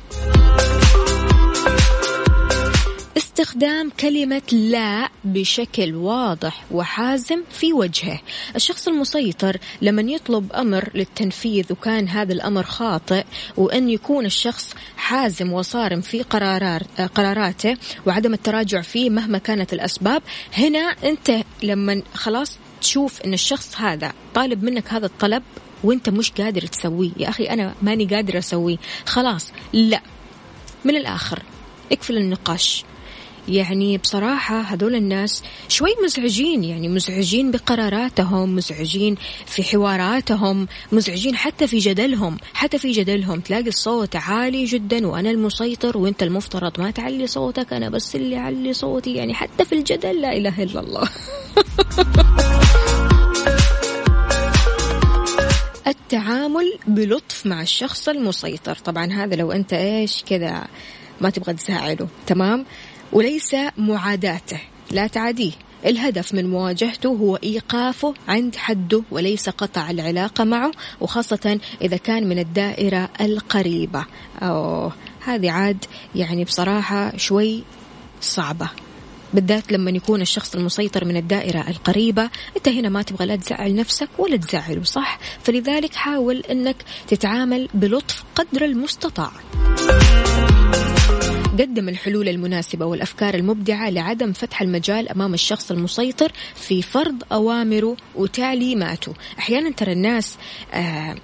استخدام 3.33 3.91
كلمة 4.01 4.43
لا 4.53 5.09
بشكل 5.25 5.95
واضح 5.95 6.65
وحازم 6.71 7.43
في 7.51 7.73
وجهه. 7.73 8.21
الشخص 8.57 8.89
المسيطر 8.89 9.57
لما 9.83 10.03
يطلب 10.03 10.53
أمر 10.53 10.91
للتنفيذ 10.95 11.73
وكان 11.73 12.09
هذا 12.09 12.33
الأمر 12.33 12.63
خاطئ 12.63 13.25
وأن 13.57 13.89
يكون 13.91 14.27
الشخص 14.27 14.75
حازم 14.97 15.53
وصارم 15.53 16.01
في 16.01 16.23
قرارات 16.23 17.01
قراراته 17.15 17.77
وعدم 18.07 18.35
التراجع 18.35 18.81
فيه 18.81 19.11
مهما 19.11 19.39
كانت 19.39 19.73
الأسباب. 19.73 20.23
هنا 20.55 20.95
أنت 21.05 21.45
لما 21.63 22.03
خلاص 22.15 22.59
تشوف 22.81 23.23
أن 23.23 23.35
الشخص 23.35 23.81
هذا 23.81 24.13
طالب 24.35 24.63
منك 24.63 24.93
هذا 24.93 25.07
الطلب 25.07 25.43
وأنت 25.85 26.09
مش 26.09 26.31
قادر 26.31 26.67
تسويه. 26.67 27.11
يا 27.17 27.29
أخي 27.29 27.45
أنا 27.45 27.75
ماني 27.83 28.05
قادر 28.05 28.39
أسويه. 28.39 28.77
خلاص 29.07 29.53
لا. 29.73 30.01
من 30.85 30.97
الآخر 30.97 31.43
اقفل 31.93 32.17
النقاش. 32.17 32.85
يعني 33.49 33.99
بصراحة 33.99 34.61
هذول 34.61 34.95
الناس 34.95 35.43
شوي 35.69 35.91
مزعجين 36.05 36.65
يعني 36.65 36.89
مزعجين 36.89 37.51
بقراراتهم 37.51 38.57
مزعجين 38.57 39.17
في 39.47 39.63
حواراتهم 39.63 40.69
مزعجين 40.93 41.37
حتى 41.37 41.67
في 41.67 41.79
جدلهم 41.79 42.39
حتى 42.55 42.79
في 42.79 42.93
جدلهم. 42.93 43.41
تلاقي 43.41 43.69
الصوت 43.69 44.17
عالي 44.17 44.65
جدا 44.65 45.07
وأنا 45.07 45.31
المسيطر 45.31 45.99
وأنت 45.99 46.23
المفترض 46.23 46.81
ما 46.81 46.91
تعلي 46.91 47.27
صوتك 47.27 47.73
أنا 47.73 47.89
بس 47.89 48.17
اللي 48.17 48.37
أعلي 48.37 48.73
صوتي. 48.73 49.15
يعني 49.15 49.35
حتى 49.35 49.65
في 49.65 49.75
الجدل 49.75 50.21
لا 50.21 50.37
إله 50.37 50.63
إلا 50.63 50.81
الله. 50.81 51.09
التعامل 55.87 56.79
بلطف 56.87 57.47
مع 57.47 57.63
الشخص 57.63 58.09
المسيطر. 58.09 58.77
طبعا 58.77 59.13
هذا 59.13 59.37
لو 59.37 59.53
أنت 59.53 59.73
إيش 59.73 60.25
كذا 60.27 60.67
ما 61.21 61.31
تبغى 61.31 61.55
تزعله 61.55 62.09
تمام؟ 62.27 62.65
وليس 63.13 63.57
معاداته 63.79 64.61
لا 64.91 65.07
تعاديه 65.07 65.53
الهدف 65.87 66.35
من 66.35 66.51
مواجهته 66.51 67.09
هو 67.09 67.37
إيقافه 67.37 68.15
عند 68.29 68.57
حده 68.57 69.03
وليس 69.11 69.49
قطع 69.49 69.91
العلاقة 69.91 70.45
معه 70.45 70.71
وخاصة 71.01 71.61
إذا 71.83 71.97
كان 71.97 72.29
من 72.29 72.39
الدائرة 72.39 73.09
القريبة. 73.21 74.05
أوه 74.43 74.93
هذه 75.25 75.51
عاد 75.51 75.85
يعني 76.15 76.45
بصراحة 76.45 77.17
شوي 77.17 77.65
صعبة. 78.21 78.69
بالذات 79.35 79.73
لما 79.73 79.91
يكون 79.91 80.21
الشخص 80.21 80.55
المسيطر 80.55 81.05
من 81.05 81.17
الدائرة 81.17 81.69
القريبة 81.69 82.31
أنت 82.57 82.69
هنا 82.69 82.89
ما 82.89 83.03
تبغى 83.03 83.27
لا 83.27 83.37
تزعل 83.37 83.75
نفسك 83.75 84.09
ولا 84.19 84.37
تزعله 84.37 84.85
صح؟ 84.85 85.19
فلذلك 85.43 85.95
حاول 85.95 86.43
أنك 86.51 86.77
تتعامل 87.09 87.69
بلطف 87.75 88.25
قدر 88.35 88.65
المستطاع. 88.65 89.33
قدم 91.59 91.89
الحلول 91.89 92.29
المناسبة 92.29 92.87
والأفكار 92.87 93.35
المبدعة 93.35 93.91
لعدم 93.91 94.33
فتح 94.33 94.63
المجال 94.63 95.09
أمام 95.09 95.35
الشخص 95.35 95.71
المسيطر 95.71 96.33
في 96.55 96.83
فرض 96.83 97.23
أوامره 97.33 97.97
وتعليماته. 98.15 99.15
أحيانا 99.39 99.71
ترى 99.71 99.93
الناس 99.93 100.37
آه 100.73 101.17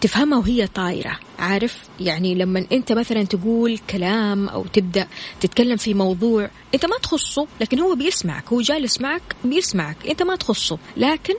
تفهمها 0.00 0.38
وهي 0.38 0.66
طايرة 0.66 1.18
عارف؟ 1.38 1.82
يعني 2.00 2.34
لما 2.34 2.66
أنت 2.72 2.92
مثلا 2.92 3.22
تقول 3.24 3.78
كلام 3.90 4.48
أو 4.48 4.64
تبدأ 4.64 5.08
تتكلم 5.40 5.76
في 5.76 5.94
موضوع 5.94 6.50
أنت 6.74 6.86
ما 6.86 6.96
تخصه 7.02 7.46
لكن 7.60 7.80
هو 7.80 7.94
بيسمعك 7.94 8.52
هو 8.52 8.60
جالس 8.60 9.00
معك 9.00 9.22
بيسمعك 9.44 9.96
أنت 10.08 10.22
ما 10.22 10.36
تخصه. 10.36 10.78
لكن 10.96 11.34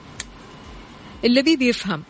الذي 1.25 1.55
بيفهم 1.55 2.03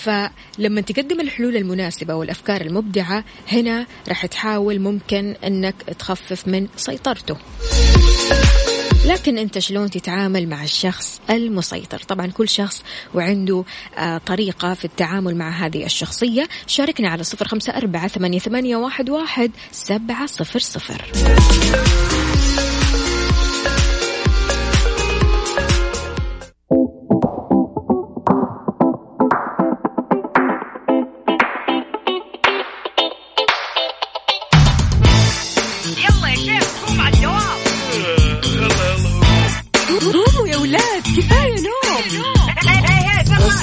فلما 0.00 0.80
تقدم 0.80 1.20
الحلول 1.20 1.56
المناسبة 1.56 2.14
والأفكار 2.14 2.60
المبدعة 2.60 3.24
هنا 3.52 3.86
راح 4.08 4.26
تحاول 4.26 4.78
ممكن 4.78 5.36
أنك 5.44 5.74
تخفف 5.98 6.48
من 6.48 6.68
سيطرته. 6.76 7.36
لكن 9.06 9.38
أنت 9.38 9.58
شلون 9.58 9.90
تتعامل 9.90 10.48
مع 10.48 10.64
الشخص 10.64 11.20
المسيطر؟ 11.30 11.98
طبعا 11.98 12.26
كل 12.26 12.48
شخص 12.48 12.82
وعنده 13.14 13.64
آه، 13.98 14.18
طريقة 14.18 14.74
في 14.74 14.84
التعامل 14.84 15.36
مع 15.36 15.50
هذه 15.50 15.84
الشخصية. 15.84 16.48
شاركنا 16.66 17.08
على 17.08 17.24
صفر 17.24 17.48
خمسة 17.48 17.72
أربعة 17.76 18.08
ثمانية 18.08 18.76
واحد 19.10 19.50
سبعة 19.72 20.26
صفر 20.26 20.58
صفر. 20.58 21.12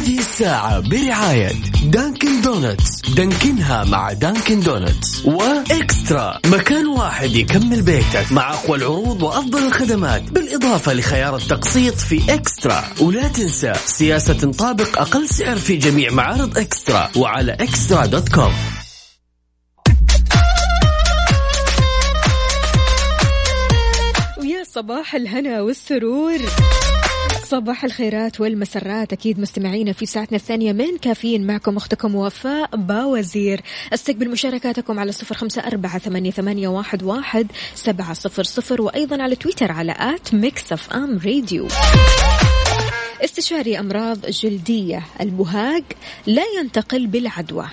هذه 0.00 0.18
الساعة 0.18 0.80
برعاية 0.80 1.52
Dunkin' 1.84 2.40
Donuts 2.42 3.00
دانكنها 3.00 3.84
مع 3.84 4.12
Dunkin' 4.12 4.60
Donuts 4.60 5.24
و 5.24 5.40
eXtra. 5.40 6.38
مكان 6.46 6.86
واحد 6.86 7.30
يكمل 7.30 7.82
بيتك 7.82 8.32
مع 8.32 8.54
أقوى 8.54 8.78
العروض 8.78 9.22
وأفضل 9.22 9.66
الخدمات 9.66 10.22
بالإضافة 10.22 10.92
لخيار 10.92 11.36
التقسيط 11.36 11.94
في 11.94 12.34
eXtra. 12.34 12.84
ولا 13.00 13.28
تنسى 13.28 13.72
سياسة 13.86 14.32
نطابق 14.32 15.00
أقل 15.00 15.28
سعر 15.28 15.56
في 15.56 15.76
جميع 15.76 16.10
معارض 16.10 16.58
eXtra 16.58 17.10
وعلى 17.16 17.52
eXtra 17.52 18.06
dot 18.06 18.28
com. 18.28 18.54
ويا 24.38 24.64
صباح 24.74 25.14
الهنا 25.14 25.60
والسرور. 25.60 26.38
صباح 27.50 27.84
الخيرات 27.84 28.40
والمسرات. 28.40 29.12
أكيد 29.12 29.40
مستمعينا 29.40 29.92
في 29.92 30.06
ساعتنا 30.06 30.36
الثانية 30.36 30.72
من 30.72 30.96
كافيين 31.02 31.46
معكم 31.46 31.76
أختكم 31.76 32.14
وفاء 32.14 32.76
باوزير. 32.76 33.60
أستقبل 33.94 34.30
مشاركاتكم 34.30 34.98
على 34.98 35.12
صفر 35.12 35.34
خمسة 35.34 35.62
أربعة 35.62 35.98
ثمانية, 35.98 36.68
واحد, 37.02 37.46
سبعة 37.74 38.12
صفر 38.12 38.42
صفر 38.42 38.82
وأيضا 38.82 39.22
على 39.22 39.36
تويتر 39.36 39.72
على 39.72 39.94
at 39.98 40.34
Mix 40.34 40.72
FM 40.72 41.20
Radio. 41.26 41.68
استشاري 43.24 43.78
أمراض 43.78 44.26
جلدية. 44.26 45.06
البهاق 45.20 45.84
لا 46.26 46.42
ينتقل 46.58 47.06
بالعدوى. 47.06 47.66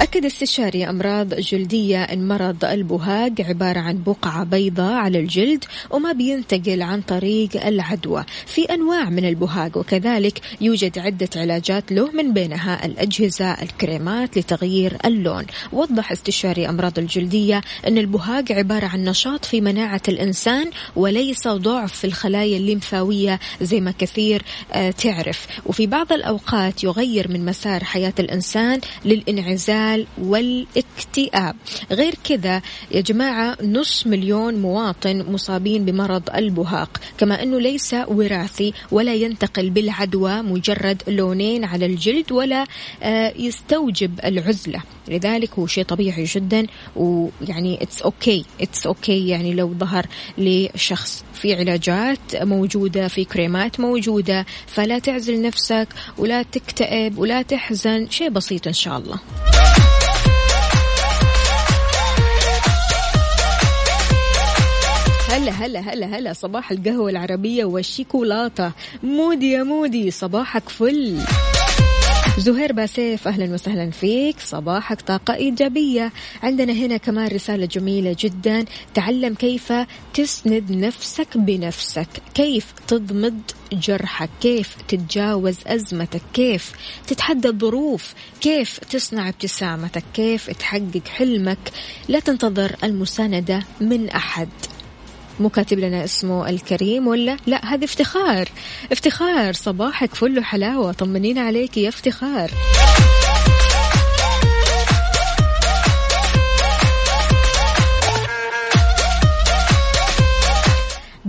أكد 0.00 0.24
استشاري 0.24 0.90
أمراض 0.90 1.34
جلدية 1.34 2.02
أن 2.02 2.28
مرض 2.28 2.64
البهاق 2.64 3.32
عبارة 3.40 3.78
عن 3.80 4.02
بقعة 4.02 4.44
بيضاء 4.44 4.92
على 4.92 5.20
الجلد 5.20 5.64
وما 5.90 6.12
بينتقل 6.12 6.82
عن 6.82 7.00
طريق 7.00 7.66
العدوى 7.66 8.24
في 8.46 8.62
أنواع 8.64 9.10
من 9.10 9.24
البهاق 9.24 9.78
وكذلك 9.78 10.40
يوجد 10.60 10.98
عدة 10.98 11.28
علاجات 11.36 11.92
له 11.92 12.10
من 12.12 12.32
بينها 12.32 12.86
الأجهزة 12.86 13.50
الكريمات 13.52 14.38
لتغيير 14.38 14.96
اللون. 15.04 15.44
وضح 15.72 16.12
استشاري 16.12 16.68
أمراض 16.68 16.98
الجلدية 16.98 17.60
أن 17.86 17.98
البهاق 17.98 18.52
عبارة 18.52 18.86
عن 18.86 19.04
نشاط 19.04 19.44
في 19.44 19.60
مناعة 19.60 20.02
الإنسان 20.08 20.70
وليس 20.96 21.48
ضعف 21.48 21.92
في 21.92 22.06
الخلايا 22.06 22.56
الليمفاوية 22.56 23.40
زي 23.62 23.80
ما 23.80 23.90
كثير 23.98 24.42
آه، 24.72 24.90
تعرف. 24.90 25.46
وفي 25.66 25.86
بعض 25.86 26.12
الأوقات 26.12 26.84
يغير 26.84 27.30
من 27.30 27.44
مسار 27.44 27.84
حياة 27.84 28.14
الإنسان 28.18 28.80
للانعزال 29.04 29.83
الانفعال 29.84 30.06
والاكتئاب. 30.18 31.56
غير 31.90 32.14
كذا 32.24 32.62
يا 32.90 33.00
جماعة 33.00 33.56
نص 33.62 34.06
مليون 34.06 34.54
مواطن 34.54 35.24
مصابين 35.32 35.84
بمرض 35.84 36.22
البهاق. 36.34 37.00
كما 37.18 37.42
أنه 37.42 37.58
ليس 37.60 37.94
وراثي 38.08 38.72
ولا 38.90 39.14
ينتقل 39.14 39.70
بالعدوى 39.70 40.42
مجرد 40.42 41.02
لونين 41.08 41.64
على 41.64 41.86
الجلد 41.86 42.32
ولا 42.32 42.66
آه، 43.02 43.32
يستوجب 43.36 44.20
العزلة. 44.24 44.82
لذلك 45.08 45.50
هو 45.58 45.66
شيء 45.66 45.84
طبيعي 45.84 46.24
جدا 46.24 46.66
ويعني 46.96 47.82
it's 47.82 48.02
okay 48.02 48.44
it's 48.60 48.86
okay 48.86 49.28
يعني 49.28 49.54
لو 49.54 49.74
ظهر 49.74 50.06
لشخص 50.38 51.24
في 51.34 51.54
علاجات 51.54 52.36
موجودة 52.36 53.08
في 53.08 53.24
كريمات 53.24 53.80
موجودة 53.80 54.46
فلا 54.66 54.98
تعزل 54.98 55.42
نفسك 55.42 55.88
ولا 56.18 56.42
تكتئب 56.42 57.18
ولا 57.18 57.42
تحزن 57.42 58.10
شيء 58.10 58.30
بسيط 58.30 58.66
إن 58.66 58.72
شاء 58.72 58.98
الله. 58.98 59.18
هلا 65.34 65.52
هلا 65.52 65.80
هلا 65.80 66.06
هلا 66.06 66.32
صباح 66.32 66.70
القهوة 66.70 67.10
العربية 67.10 67.64
والشيكولاتة. 67.64 68.72
مودي 69.02 69.50
يا 69.50 69.62
مودي 69.62 70.10
صباحك 70.10 70.68
فل. 70.68 71.18
زهير 72.38 72.72
باسيف 72.72 73.28
أهلا 73.28 73.54
وسهلا 73.54 73.90
فيك. 73.90 74.40
صباحك 74.40 75.00
طاقة 75.00 75.34
إيجابية. 75.34 76.12
عندنا 76.42 76.72
هنا 76.72 76.96
كمان 76.96 77.28
رسالة 77.28 77.66
جميلة 77.66 78.16
جدا. 78.18 78.64
تعلم 78.94 79.34
كيف 79.34 79.72
تسند 80.14 80.70
نفسك 80.70 81.36
بنفسك. 81.36 82.08
كيف 82.34 82.72
تضمد 82.86 83.40
جرحك؟ 83.72 84.30
كيف 84.40 84.76
تتجاوز 84.88 85.56
أزمتك؟ 85.66 86.22
كيف 86.32 86.72
تتحدى 87.06 87.48
الظروف؟ 87.48 88.14
كيف 88.40 88.78
تصنع 88.78 89.28
ابتسامتك؟ 89.28 90.04
كيف 90.14 90.50
تحقق 90.50 91.08
حلمك؟ 91.08 91.72
لا 92.08 92.20
تنتظر 92.20 92.76
المساندة 92.84 93.62
من 93.80 94.08
أحد. 94.08 94.48
مو 95.40 95.48
كاتب 95.48 95.78
لنا 95.78 96.04
اسمه 96.04 96.48
الكريم 96.48 97.06
ولا 97.06 97.36
لا 97.46 97.64
هذا 97.64 97.84
افتخار. 97.84 98.48
افتخار 98.92 99.52
صباحك 99.52 100.14
فل 100.14 100.44
حلاوة 100.44 100.92
طمنين 100.92 101.38
عليك 101.38 101.76
يا 101.76 101.88
افتخار. 101.88 102.50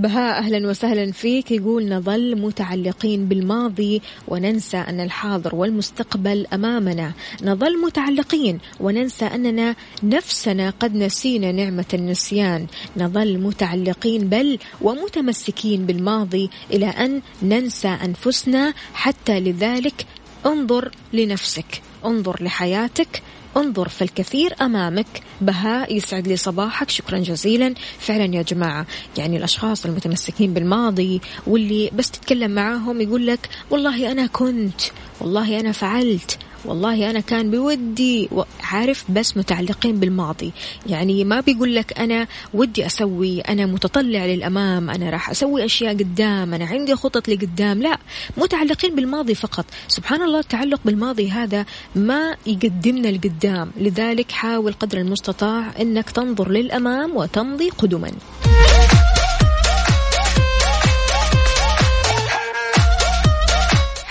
بهاء 0.06 0.40
أهلا 0.40 0.68
وسهلا 0.70 1.12
فيك. 1.12 1.52
يقول 1.52 1.90
نظل 1.90 2.42
متعلقين 2.42 3.26
بالماضي 3.26 4.02
وننسى 4.28 4.78
أن 4.78 5.00
الحاضر 5.00 5.56
والمستقبل 5.56 6.48
أمامنا. 6.54 7.12
نظل 7.44 7.82
متعلقين 7.82 8.60
وننسى 8.80 9.26
أننا 9.26 9.76
نفسنا 10.04 10.70
قد 10.70 10.96
نسينا 10.96 11.52
نعمة 11.52 11.86
النسيان. 11.94 12.68
نظل 12.98 13.38
متعلقين 13.38 14.30
بل 14.30 14.60
ومتمسكين 14.82 15.86
بالماضي 15.86 16.50
إلى 16.72 16.86
أن 16.86 17.22
ننسى 17.42 17.88
أنفسنا. 17.88 18.74
حتى 18.94 19.40
لذلك 19.40 20.06
انظر 20.46 20.92
لنفسك 21.14 21.82
انظر 22.06 22.44
لحياتك. 22.44 23.22
انظر 23.58 23.90
في 23.90 24.02
الكثير 24.02 24.56
أمامك. 24.62 25.06
بهاء 25.42 25.96
يسعد 25.96 26.28
لي 26.28 26.38
صباحك. 26.38 26.90
شكرا 26.90 27.18
جزيلا. 27.20 27.74
فعلا 28.00 28.36
يا 28.36 28.42
جماعة 28.42 28.86
يعني 29.18 29.38
الأشخاص 29.38 29.86
المتمسكين 29.86 30.54
بالماضي 30.54 31.22
واللي 31.48 31.92
بس 31.94 32.12
تتكلم 32.12 32.52
معاهم 32.52 33.02
يقول 33.02 33.28
لك 33.28 33.50
والله 33.70 34.12
أنا 34.12 34.28
كنت 34.28 34.82
والله 35.22 35.60
أنا 35.60 35.72
فعلت. 35.72 36.38
والله 36.66 37.10
أنا 37.10 37.20
كان 37.20 37.52
بودي 37.52 38.30
عارف 38.64 39.06
بس 39.10 39.38
متعلقين 39.38 40.00
بالماضي. 40.00 40.52
يعني 40.88 41.24
ما 41.24 41.40
بيقول 41.40 41.76
لك 41.76 42.00
أنا 42.00 42.28
ودي 42.54 42.86
أسوي 42.86 43.42
أنا 43.42 43.66
متطلع 43.66 44.26
للأمام 44.26 44.90
أنا 44.90 45.10
راح 45.10 45.30
أسوي 45.30 45.66
أشياء 45.66 45.94
قدام 45.94 46.54
أنا 46.54 46.66
عندي 46.66 46.96
خطط 46.96 47.30
لقدام. 47.30 47.82
لا 47.82 47.98
متعلقين 48.38 48.96
بالماضي 48.96 49.36
فقط. 49.36 49.66
سبحان 49.88 50.22
الله 50.22 50.40
التعلق 50.40 50.80
بالماضي 50.86 51.30
هذا 51.30 51.66
ما 51.96 52.36
يقدمنا 52.46 53.08
لقدام. 53.08 53.72
لذلك 53.78 54.32
حاول 54.32 54.74
قدر 54.74 54.98
المستطاع 54.98 55.72
أنك 55.82 56.10
تنظر 56.10 56.52
للأمام 56.52 57.16
وتمضي 57.16 57.70
قدما. 57.70 58.12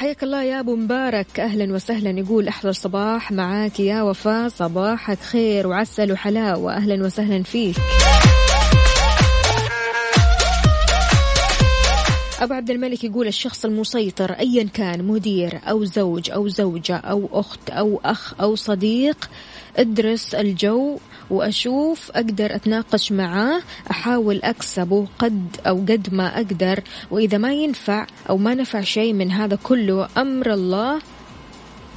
حياك 0.05 0.23
الله 0.23 0.43
يا 0.43 0.61
أبو 0.61 0.77
مبارك. 0.77 1.41
أهلا 1.41 1.75
وسهلا 1.75 2.11
يقول 2.11 2.49
أحلى 2.49 2.71
الصباح 2.71 3.33
معاك 3.33 3.81
يا 3.81 4.03
وفاء. 4.03 4.49
صباحك 4.49 5.19
خير 5.19 5.67
وعسل 5.67 6.13
وحلاوة. 6.13 6.77
أهلا 6.77 7.05
وسهلا 7.05 7.43
فيك. 7.43 7.77
أبو 12.41 12.55
عبد 12.55 12.71
الملك 12.71 13.05
يقول 13.05 13.27
الشخص 13.27 13.65
المسيطر 13.65 14.33
أيا 14.33 14.69
كان 14.75 15.05
مدير 15.05 15.61
أو 15.65 15.85
زوج 15.85 16.31
أو 16.31 16.49
زوجة 16.49 16.97
أو 16.97 17.29
أخت 17.33 17.71
أو 17.71 18.01
أخ 18.05 18.35
أو 18.41 18.55
صديق 18.55 19.31
ادرس 19.77 20.35
الجو. 20.35 20.99
وأشوف 21.31 22.11
أقدر 22.11 22.55
أتناقش 22.55 23.13
معاه 23.13 23.63
أحاول 23.91 24.41
أكسبه 24.45 25.07
قد 25.19 25.57
أو 25.67 25.77
قد 25.77 26.09
ما 26.13 26.37
أقدر 26.37 26.81
وإذا 27.11 27.39
ما 27.39 27.53
ينفع 27.53 28.07
أو 28.31 28.37
ما 28.37 28.55
نفع 28.55 28.81
شيء 28.81 29.13
من 29.13 29.31
هذا 29.31 29.59
كله 29.63 30.09
أمر 30.17 30.53
الله. 30.53 31.01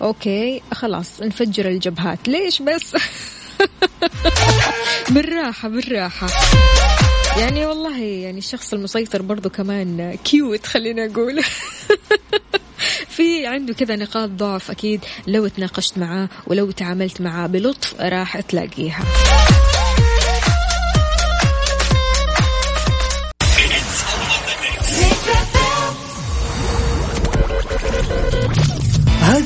okay 0.01 0.62
خلاص 0.73 1.21
نفجر 1.21 1.67
الجبهات. 1.67 2.27
ليش 2.27 2.61
بس؟ 2.61 2.95
بالراحة 5.13 5.69
بالراحة. 5.69 6.27
يعني 7.37 7.65
والله 7.65 7.97
يعني 7.99 8.37
الشخص 8.37 8.73
المسيطر 8.73 9.21
برضو 9.21 9.49
كمان 9.49 10.17
cute 10.23 10.65
خلينا 10.65 11.05
أقول. 11.05 11.41
في 13.17 13.47
عنده 13.47 13.73
كذا 13.73 13.95
نقاط 13.95 14.30
ضعف 14.30 14.71
أكيد 14.71 15.06
لو 15.27 15.47
تناقشت 15.47 15.97
معاه 15.97 16.30
ولو 16.47 16.71
تعاملت 16.71 17.21
معاه 17.21 17.47
بلطف 17.47 18.01
راح 18.01 18.39
تلاقيها. 18.39 19.03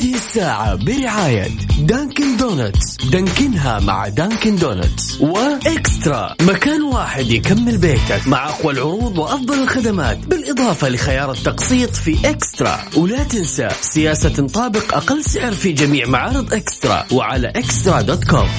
هذه 0.01 0.15
الساعة 0.15 0.75
برعاية 0.75 1.47
Dunkin' 1.79 2.37
Donuts 2.37 2.97
Dunkin 3.11 3.70
ها 3.70 3.79
مع 3.79 4.07
Dunkin' 4.07 4.55
Donuts 4.55 5.21
و 5.21 5.38
Extra. 5.38 6.35
مكان 6.41 6.81
واحد 6.81 7.31
يكمل 7.31 7.77
بيتك 7.77 8.27
مع 8.27 8.49
أقوى 8.49 8.73
العروض 8.73 9.17
وأفضل 9.17 9.63
الخدمات 9.63 10.17
بالإضافة 10.17 10.89
لخيار 10.89 11.31
التقسيط 11.31 11.95
في 11.95 12.29
Extra. 12.29 12.79
ولا 12.97 13.23
تنسى 13.23 13.67
سياسة 13.81 14.29
تطابق 14.29 14.95
أقل 14.95 15.23
سعر 15.23 15.51
في 15.51 15.71
جميع 15.71 16.07
معارض 16.07 16.53
Extra 16.53 17.05
وعلى 17.11 17.47
Extra 17.47 18.01
dot 18.01 18.23
com. 18.23 18.49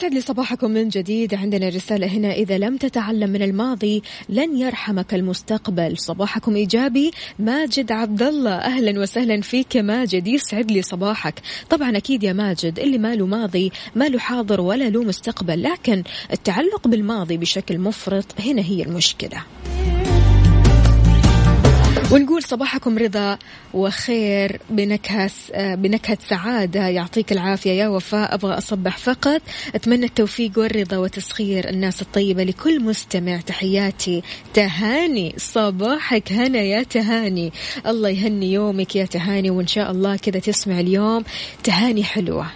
ويسعد 0.00 0.14
لي 0.14 0.20
صباحكم 0.20 0.70
من 0.70 0.88
جديد. 0.88 1.34
عندنا 1.34 1.68
رسالة 1.68 2.06
هنا 2.06 2.32
إذا 2.32 2.58
لم 2.58 2.76
تتعلم 2.76 3.30
من 3.30 3.42
الماضي 3.42 4.02
لن 4.28 4.58
يرحمك 4.58 5.14
المستقبل. 5.14 5.98
صباحكم 5.98 6.56
إيجابي 6.56 7.10
ماجد 7.38 7.92
عبد 7.92 8.22
الله 8.22 8.54
أهلا 8.54 9.00
وسهلا 9.00 9.40
فيك 9.40 9.74
يا 9.74 9.82
ماجد 9.82 10.26
يسعد 10.26 10.70
لي 10.70 10.82
صباحك. 10.82 11.34
طبعا 11.70 11.96
أكيد 11.96 12.22
يا 12.22 12.32
ماجد 12.32 12.78
اللي 12.78 12.98
ما 12.98 13.14
له 13.14 13.26
ماضي 13.26 13.72
ما 13.94 14.08
له 14.08 14.18
حاضر 14.18 14.60
ولا 14.60 14.90
له 14.90 15.02
مستقبل. 15.02 15.62
لكن 15.62 16.02
التعلق 16.32 16.88
بالماضي 16.88 17.36
بشكل 17.36 17.78
مفرط 17.78 18.26
هنا 18.40 18.62
هي 18.62 18.82
المشكلة. 18.82 19.42
ونقول 22.12 22.42
صباحكم 22.42 22.98
رضا 22.98 23.38
وخير 23.74 24.60
بنكهة 24.70 25.30
بنكهة 25.74 26.18
سعادة 26.28 26.88
يعطيك 26.88 27.32
العافية 27.32 27.70
يا 27.70 27.88
وفاء 27.88 28.34
أبغى 28.34 28.58
أصبح 28.58 28.98
فقط. 28.98 29.42
أتمنى 29.74 30.06
التوفيق 30.06 30.58
والرضا 30.58 30.96
وتسخير 30.96 31.68
الناس 31.68 32.02
الطيبة 32.02 32.44
لكل 32.44 32.82
مستمع. 32.82 33.40
تحياتي. 33.40 34.22
تهاني. 34.54 35.34
صباحك 35.36 36.32
هنا 36.32 36.58
يا 36.58 36.82
تهاني. 36.82 37.52
الله 37.86 38.08
يهني 38.08 38.52
يومك 38.52 38.96
يا 38.96 39.04
تهاني 39.04 39.50
وإن 39.50 39.66
شاء 39.66 39.90
الله 39.90 40.16
كذا 40.16 40.40
تسمع 40.40 40.80
اليوم 40.80 41.24
تهاني 41.64 42.04
حلوة. 42.04 42.46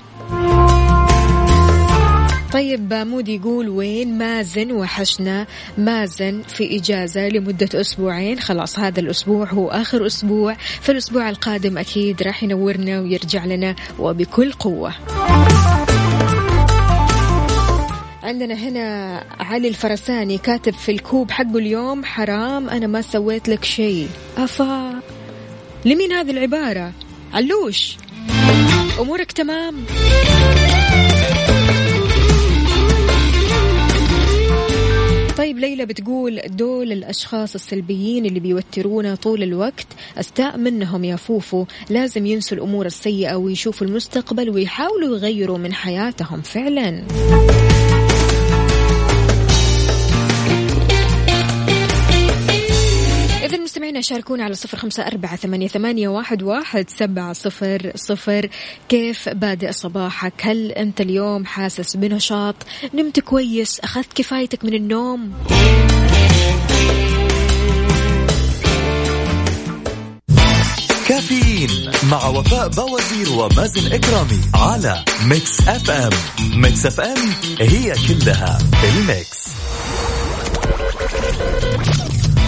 طيب 2.55 2.95
مود 2.95 3.29
يقول 3.29 3.69
وين 3.69 4.19
مازن 4.19 4.73
وحشنا؟ 4.73 5.47
مازن 5.79 6.43
في 6.43 6.77
إجازة 6.77 7.29
لمدة 7.29 7.81
أسبوعين. 7.81 8.41
خلاص 8.41 8.79
هذا 8.79 9.01
الأسبوع 9.01 9.49
هو 9.49 9.69
آخر 9.69 10.07
أسبوع. 10.07 10.55
في 10.81 10.93
الأسبوع 10.93 11.29
القادم 11.29 11.79
أكيد 11.79 12.23
راح 12.23 12.43
ينورنا 12.43 13.01
ويرجع 13.01 13.45
لنا 13.45 13.77
وبكل 13.99 14.53
قوة. 14.53 14.95
عندنا 18.23 18.55
هنا 18.55 19.21
علي 19.41 19.69
الفرساني 19.69 20.39
كاتب 20.39 20.75
في 20.75 20.93
الكوب 20.93 21.31
حقه 21.31 21.59
اليوم 21.59 22.05
حرام 22.05 22.69
أنا 22.71 22.87
ما 22.87 23.01
سويت 23.03 23.49
لك 23.49 23.65
شيء. 23.65 24.09
أفا. 24.37 25.01
لمين 25.85 26.13
هذه 26.13 26.31
العبارة؟ 26.31 26.93
علوش. 27.33 27.97
أمورك 29.01 29.33
تمام؟ 29.33 29.85
طيب 35.37 35.59
ليلى 35.59 35.87
بتقول 35.87 36.41
دول 36.47 36.93
الأشخاص 36.93 37.55
السلبيين 37.55 38.27
اللي 38.27 38.41
بيوترونا 38.41 39.15
طول 39.15 39.43
الوقت. 39.43 39.87
أستاء 40.19 40.57
منهم 40.59 41.05
يا 41.05 41.17
فوفو 41.17 41.65
لازم 41.91 42.27
ينسوا 42.27 42.57
الأمور 42.57 42.87
السيئة 42.87 43.35
ويشوفوا 43.35 43.87
المستقبل 43.87 44.51
ويحاولوا 44.51 45.17
يغيروا 45.17 45.59
من 45.59 45.73
حياتهم 45.73 46.43
فعلا. 46.43 47.05
مستمعينا 53.85 54.01
شاركونا 54.01 54.45
على 54.45 54.55
صفر 54.55 54.79
خمسة 54.79 55.07
أربعة 55.07 55.37
ثمانية, 55.37 55.69
ثمانية 55.69 56.09
واحد, 56.09 56.43
واحد 56.43 56.91
سبعة 56.91 57.33
صفر 57.33 57.93
صفر. 57.95 58.49
كيف 58.89 59.29
بادئ 59.29 59.73
صباحك؟ 59.73 60.33
هل 60.41 60.73
أنت 60.73 61.01
اليوم 61.01 61.45
حاسس 61.45 61.97
بنشاط؟ 61.97 62.55
نمت 62.95 63.21
كويس؟ 63.21 63.81
أخذت 63.81 64.13
كفايتك 64.13 64.65
من 64.65 64.75
النوم؟ 64.75 65.33
كافيين 71.09 71.91
مع 72.11 72.27
وفاء 72.29 72.69
باوزير 72.69 73.33
ومازن 73.33 73.93
إكرامي 73.93 74.41
على 74.55 75.05
Mix 75.27 75.69
FM. 75.69 76.11
Mix 76.61 76.87
FM 76.87 77.31
هي 77.61 77.95
كلها 78.09 78.59
ال 78.85 78.97
Mix. 78.97 79.45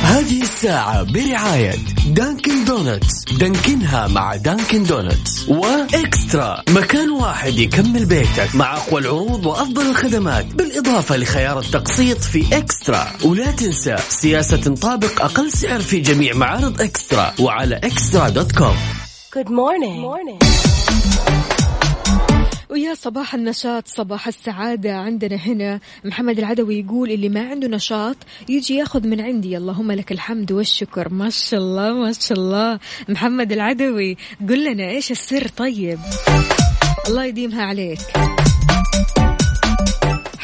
هذه 0.06 0.42
الساعة 0.42 1.02
برعاية 1.02 1.74
Dunkin' 2.06 2.64
Donuts 2.64 3.24
Dunkin 3.32 3.96
ها 3.96 4.06
مع 4.06 4.36
Dunkin' 4.36 4.82
Donuts 4.82 5.48
و 5.48 5.65
Extra. 5.65 6.62
مكان 6.68 7.10
واحد 7.10 7.58
يكمل 7.58 8.04
بيتك 8.04 8.54
مع 8.54 8.76
أقوى 8.76 9.00
العروض 9.00 9.46
وأفضل 9.46 9.90
الخدمات 9.90 10.46
بالإضافة 10.46 11.16
لخيار 11.16 11.58
التقسيط 11.58 12.18
في 12.18 12.58
Extra. 12.58 13.08
ولا 13.24 13.50
تنسى 13.50 13.96
سياسة 14.08 14.56
تطابق 14.56 15.24
أقل 15.24 15.52
سعر 15.52 15.80
في 15.80 16.00
جميع 16.00 16.34
معارض 16.34 16.80
Extra 16.80 17.34
وعلى 17.40 17.76
Extra 17.76 18.28
dot 18.28 18.52
com. 18.52 18.76
Good 19.34 19.48
morning. 19.48 20.00
Good 20.00 20.10
morning. 20.10 21.15
ويا 22.76 22.94
صباح 22.94 23.34
النشاط 23.34 23.88
صباح 23.88 24.26
السعادة 24.26 24.92
عندنا 24.92 25.36
هنا. 25.36 25.80
محمد 26.04 26.38
العدوي 26.38 26.78
يقول 26.78 27.10
اللي 27.10 27.28
ما 27.28 27.48
عنده 27.48 27.68
نشاط 27.68 28.16
يجي 28.48 28.74
ياخذ 28.74 29.06
من 29.06 29.20
عندي. 29.20 29.56
اللهم 29.56 29.92
لك 29.92 30.12
الحمد 30.12 30.52
والشكر. 30.52 31.08
ما 31.08 31.30
شاء 31.30 31.60
الله 31.60 31.92
ما 31.92 32.12
شاء 32.12 32.38
الله. 32.38 32.78
محمد 33.08 33.52
العدوي 33.52 34.16
قل 34.48 34.64
لنا 34.64 34.88
إيش 34.90 35.10
السر 35.10 35.48
طيب؟ 35.48 35.98
الله 37.08 37.24
يديمها 37.24 37.62
عليك. 37.62 37.98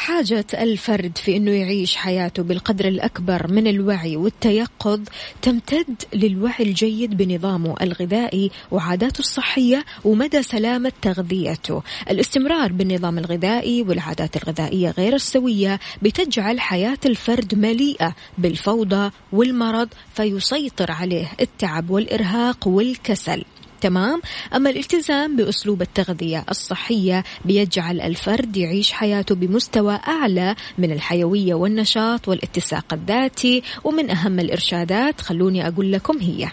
حاجة 0.03 0.45
الفرد 0.53 1.17
في 1.17 1.37
أنه 1.37 1.51
يعيش 1.51 1.95
حياته 1.95 2.43
بالقدر 2.43 2.87
الأكبر 2.87 3.51
من 3.51 3.67
الوعي 3.67 4.15
والتيقظ 4.15 5.01
تمتد 5.41 6.03
للوعي 6.13 6.63
الجيد 6.63 7.17
بنظامه 7.17 7.75
الغذائي 7.81 8.51
وعاداته 8.71 9.19
الصحية 9.19 9.85
ومدى 10.03 10.43
سلامة 10.43 10.91
تغذيته. 11.01 11.81
الاستمرار 12.09 12.71
بالنظام 12.71 13.17
الغذائي 13.17 13.81
والعادات 13.81 14.37
الغذائية 14.37 14.89
غير 14.89 15.15
السوية 15.15 15.79
بتجعل 16.01 16.59
حياة 16.59 16.99
الفرد 17.05 17.55
مليئة 17.55 18.15
بالفوضى 18.37 19.11
والمرض 19.31 19.89
فيسيطر 20.13 20.91
عليه 20.91 21.31
التعب 21.41 21.89
والإرهاق 21.89 22.67
والكسل. 22.67 23.43
تمام. 23.83 24.21
أما 24.55 24.69
الالتزام 24.69 25.35
بأسلوب 25.35 25.81
التغذية 25.81 26.45
الصحية 26.49 27.23
بيجعل 27.45 28.01
الفرد 28.01 28.57
يعيش 28.57 28.91
حياته 28.91 29.35
بمستوى 29.35 29.99
أعلى 30.07 30.55
من 30.77 30.91
الحيوية 30.91 31.53
والنشاط 31.53 32.27
والاتساق 32.27 32.93
الذاتي 32.93 33.63
ومن 33.83 34.09
أهم 34.09 34.39
الإرشادات 34.39 35.21
خلوني 35.21 35.67
أقول 35.67 35.91
لكم 35.91 36.17
هي 36.17 36.47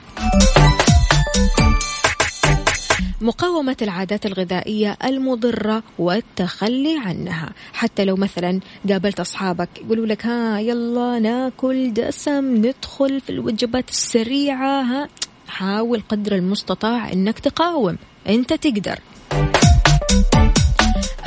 مقاومة 3.21 3.77
العادات 3.83 4.27
الغذائية 4.27 4.97
المضرة 5.05 5.83
والتخلي 5.99 6.99
عنها. 6.99 7.53
حتى 7.73 8.05
لو 8.05 8.17
مثلا 8.17 8.61
قابلت 8.89 9.21
أصحابك 9.21 9.69
يقولوا 9.85 10.07
لك 10.07 10.27
ها 10.27 10.61
يلا 10.61 11.19
ناكل 11.19 11.93
دسم 11.93 12.57
ندخل 12.57 13.21
في 13.21 13.31
الوجبات 13.31 13.89
السريعة 13.89 14.83
ها؟ 14.83 15.09
حاول 15.51 16.03
قدر 16.09 16.35
المستطاع 16.35 17.13
إنك 17.13 17.39
تقاوم. 17.39 17.99
أنت 18.29 18.53
تقدر. 18.53 18.99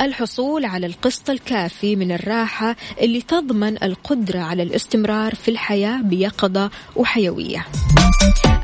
الحصول 0.00 0.64
على 0.64 0.86
القسط 0.86 1.30
الكافي 1.30 1.96
من 1.96 2.12
الراحة 2.12 2.76
اللي 3.00 3.20
تضمن 3.20 3.82
القدرة 3.82 4.38
على 4.38 4.62
الاستمرار 4.62 5.34
في 5.34 5.50
الحياة 5.50 6.00
بيقظة 6.02 6.70
وحيوية. 6.96 7.66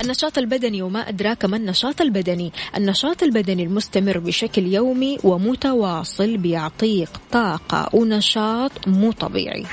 النشاط 0.03 0.39
البدني 0.39 0.83
وما 0.83 1.09
أدراك 1.09 1.45
ما 1.45 1.57
النشاط 1.57 2.01
البدني. 2.01 2.53
النشاط 2.77 3.23
البدني 3.23 3.63
المستمر 3.63 4.19
بشكل 4.19 4.67
يومي 4.67 5.19
ومتواصل 5.25 6.37
بيعطيك 6.37 7.09
طاقة 7.33 7.89
ونشاط 7.93 8.89
مو 8.89 9.13
طبيعي. 9.13 9.67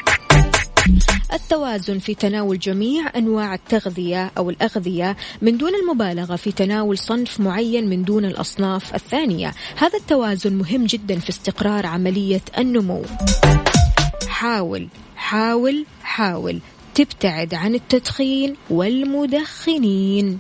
التوازن 1.34 2.00
في 2.00 2.16
تناول 2.16 2.60
جميع 2.60 3.12
أنواع 3.16 3.54
التغذية 3.54 4.32
أو 4.38 4.50
الأغذية 4.50 5.18
من 5.42 5.58
دون 5.58 5.72
المبالغة 5.76 6.36
في 6.36 6.52
تناول 6.52 6.98
صنف 6.98 7.40
معين 7.40 7.90
من 7.90 8.04
دون 8.04 8.26
الأصناف 8.26 8.96
الثانية. 8.96 9.54
هذا 9.78 9.98
التوازن 9.98 10.54
مهم 10.54 10.86
جدا 10.86 11.20
في 11.20 11.30
استقرار 11.30 11.86
عملية 11.86 12.42
النمو. 12.58 13.02
حاول 14.28 14.88
حاول 15.16 15.86
حاول. 16.04 16.60
تبتعد 16.96 17.54
عن 17.54 17.76
التدخين 17.76 18.56
والمدخنين. 18.70 20.40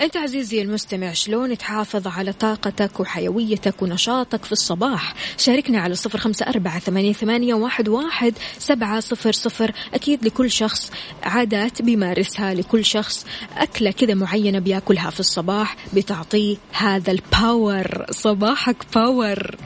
أنت 0.00 0.16
عزيزي 0.16 0.62
المستمع 0.62 1.12
شلون 1.12 1.58
تحافظ 1.58 2.06
على 2.06 2.32
طاقتك 2.32 3.00
وحيويتك 3.00 3.82
ونشاطك 3.82 4.44
في 4.44 4.52
الصباح؟ 4.52 5.14
شاركنا 5.38 5.80
على 5.80 5.94
صفر 5.94 6.18
خمسة 6.18 6.46
أربعة 6.46 6.78
ثمانية, 6.78 7.54
واحد 7.88 8.34
سبعة 8.58 9.00
صفر 9.00 9.32
صفر. 9.32 9.72
أكيد 9.94 10.24
لكل 10.24 10.50
شخص 10.50 10.90
عادات 11.22 11.82
بيمارسها 11.82 12.54
لكل 12.54 12.84
شخص 12.84 13.26
أكلة 13.56 13.90
كذا 13.90 14.14
معينة 14.14 14.58
بياكلها 14.58 15.10
في 15.10 15.20
الصباح 15.20 15.76
بتعطيه 15.94 16.56
هذا 16.72 17.12
ال 17.12 17.28
power 17.28 18.06
صباحك 18.10 18.76
power 18.94 19.56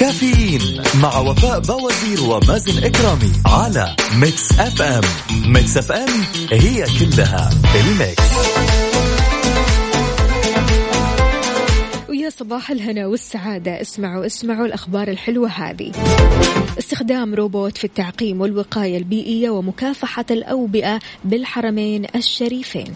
كافيين 0.00 0.82
مع 1.02 1.18
وفاء 1.18 1.60
باوزير 1.60 2.22
ومازن 2.22 2.84
إكرامي 2.84 3.32
على 3.46 3.96
Mix 4.14 4.60
FM 4.60 5.02
Mix 5.46 5.76
FM 5.76 6.08
هي 6.52 6.84
كلها 6.98 7.50
ال 7.74 7.84
Mix. 7.84 8.22
ويا 12.08 12.30
صباح 12.30 12.70
الهنا 12.70 13.06
والسعادة. 13.06 13.80
اسمعوا 13.80 14.26
اسمعوا 14.26 14.66
الأخبار 14.66 15.08
الحلوة 15.08 15.48
هذه. 15.48 15.92
استخدام 16.78 17.34
روبوت 17.34 17.78
في 17.78 17.84
التعقيم 17.84 18.40
والوقاية 18.40 18.98
البيئية 18.98 19.50
ومكافحة 19.50 20.26
الأوبئة 20.30 21.00
بالحرمين 21.24 22.06
الشريفين. 22.14 22.94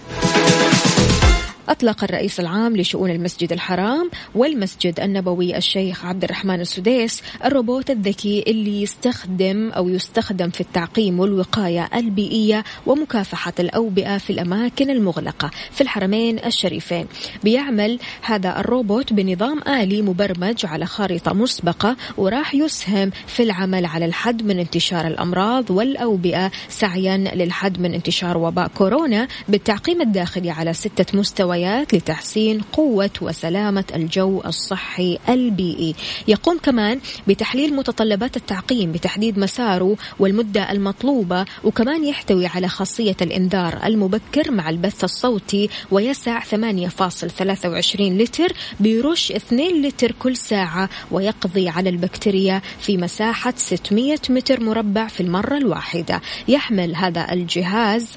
أطلق 1.68 2.04
الرئيس 2.04 2.40
العام 2.40 2.76
لشؤون 2.76 3.10
المسجد 3.10 3.52
الحرام 3.52 4.10
والمسجد 4.34 5.00
النبوي 5.00 5.56
الشيخ 5.56 6.04
عبد 6.04 6.24
الرحمن 6.24 6.60
السديس 6.60 7.22
الروبوت 7.44 7.90
الذكي 7.90 8.44
اللي 8.46 8.82
يستخدم 8.82 9.70
أو 9.70 9.88
يستخدم 9.88 10.50
في 10.50 10.60
التعقيم 10.60 11.20
والوقاية 11.20 11.90
البيئية 11.94 12.64
ومكافحة 12.86 13.52
الأوبئة 13.60 14.18
في 14.18 14.30
الأماكن 14.30 14.90
المغلقة 14.90 15.50
في 15.70 15.80
الحرمين 15.80 16.38
الشريفين. 16.38 17.06
بيعمل 17.44 17.98
هذا 18.22 18.60
الروبوت 18.60 19.12
بنظام 19.12 19.60
آلي 19.68 20.02
مبرمج 20.02 20.66
على 20.66 20.86
خارطة 20.86 21.32
مسبقة 21.32 21.96
وراح 22.16 22.54
يسهم 22.54 23.10
في 23.26 23.42
العمل 23.42 23.86
على 23.86 24.04
الحد 24.04 24.42
من 24.42 24.58
انتشار 24.58 25.06
الأمراض 25.06 25.70
والأوبئة 25.70 26.50
سعيا 26.68 27.16
للحد 27.16 27.80
من 27.80 27.94
انتشار 27.94 28.38
وباء 28.38 28.68
كورونا 28.68 29.28
بالتعقيم 29.48 30.00
الداخلي 30.00 30.50
على 30.50 30.72
ستة 30.72 31.18
مستويات 31.18 31.53
مستويات 31.54 31.94
لتحسين 31.94 32.60
قوة 32.60 33.10
وسلامة 33.20 33.84
الجو 33.94 34.42
الصحي 34.46 35.18
البيئي. 35.28 35.94
يقوم 36.28 36.58
كمان 36.58 37.00
بتحليل 37.28 37.74
متطلبات 37.74 38.36
التعقيم 38.36 38.92
بتحديد 38.92 39.38
مساره 39.38 39.96
والمدة 40.18 40.72
المطلوبة 40.72 41.44
وكمان 41.64 42.04
يحتوي 42.04 42.46
على 42.46 42.68
خاصية 42.68 43.16
الإنذار 43.22 43.80
المبكر 43.84 44.50
مع 44.50 44.70
البث 44.70 45.04
الصوتي 45.04 45.68
ويسع 45.90 46.40
8.23 46.40 48.00
لتر 48.00 48.52
بيرش 48.80 49.32
2 49.32 49.82
لتر 49.82 50.12
كل 50.12 50.36
ساعة 50.36 50.88
ويقضي 51.10 51.68
على 51.68 51.90
البكتيريا 51.90 52.62
في 52.80 52.96
مساحة 52.96 53.54
600 53.56 54.18
متر 54.30 54.60
مربع 54.60 55.06
في 55.08 55.20
المرة 55.20 55.56
الواحدة. 55.56 56.20
يحمل 56.48 56.96
هذا 56.96 57.32
الجهاز. 57.32 58.08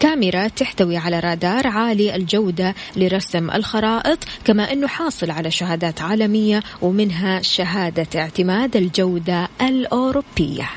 كاميرا 0.00 0.48
تحتوي 0.48 0.96
على 0.96 1.20
رادار 1.20 1.66
عالي 1.66 2.16
الجودة 2.16 2.74
لرسم 2.96 3.50
الخرائط 3.50 4.18
كما 4.44 4.72
أنه 4.72 4.86
حاصل 4.86 5.30
على 5.30 5.50
شهادات 5.50 6.00
عالمية 6.00 6.62
ومنها 6.82 7.42
شهادة 7.42 8.20
اعتماد 8.20 8.76
الجودة 8.76 9.48
الأوروبية. 9.60 10.70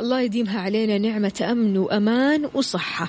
الله 0.00 0.20
يديمها 0.20 0.60
علينا 0.60 0.98
نعمة 0.98 1.46
أمن 1.50 1.78
وأمان 1.78 2.48
وصحة. 2.54 3.08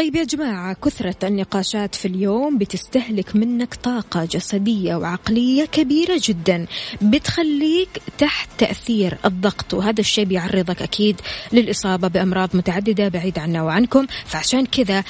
طيب 0.00 0.16
يا 0.16 0.24
جماعة 0.24 0.76
كثرة 0.84 1.16
النقاشات 1.28 1.94
في 1.94 2.08
اليوم 2.08 2.58
بتستهلك 2.58 3.36
منك 3.36 3.74
طاقة 3.74 4.24
جسدية 4.24 4.94
وعقلية 4.94 5.64
كبيرة 5.64 6.20
جدا 6.24 6.66
بتخليك 7.02 7.88
تحت 8.18 8.48
تأثير 8.58 9.18
الضغط 9.24 9.74
وهذا 9.74 10.00
الشيء 10.00 10.24
بيعرضك 10.24 10.82
أكيد 10.82 11.20
للإصابة 11.52 12.08
بأمراض 12.08 12.56
متعددة 12.56 13.08
بعيد 13.08 13.38
عنا 13.38 13.62
وعنكم 13.62 14.06
فعشان 14.26 14.66
كذا 14.66 15.04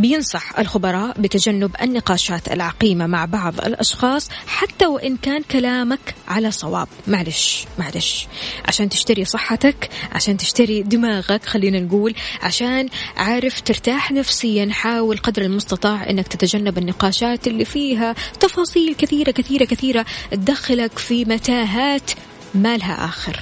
بينصح 0.00 0.58
الخبراء 0.58 1.20
بتجنب 1.20 1.76
النقاشات 1.82 2.52
العقيمة 2.52 3.06
مع 3.06 3.24
بعض 3.24 3.60
الأشخاص 3.60 4.28
حتى 4.46 4.86
وإن 4.86 5.16
كان 5.16 5.42
كلامك 5.42 6.14
على 6.28 6.50
صواب. 6.50 6.88
معلش 7.06 7.64
معلش. 7.78 8.26
عشان 8.68 8.88
تشتري 8.88 9.24
صحتك 9.24 9.90
عشان 10.12 10.36
تشتري 10.36 10.82
دماغك 10.82 11.44
خلينا 11.44 11.80
نقول 11.80 12.14
عشان 12.42 12.88
عارف 13.16 13.60
ترتاح 13.60 14.12
نفسيا 14.12 14.68
حاول 14.72 15.18
قدر 15.18 15.42
المستطاع 15.42 16.10
أنك 16.10 16.28
تتجنب 16.28 16.78
النقاشات 16.78 17.46
اللي 17.46 17.64
فيها 17.64 18.14
تفاصيل 18.40 18.94
كثيرة 18.94 19.30
كثيرة 19.30 19.64
كثيرة 19.64 20.06
تدخلك 20.30 20.98
في 20.98 21.24
متاهات 21.24 22.10
ما 22.54 22.76
لها 22.76 23.04
آخر. 23.04 23.40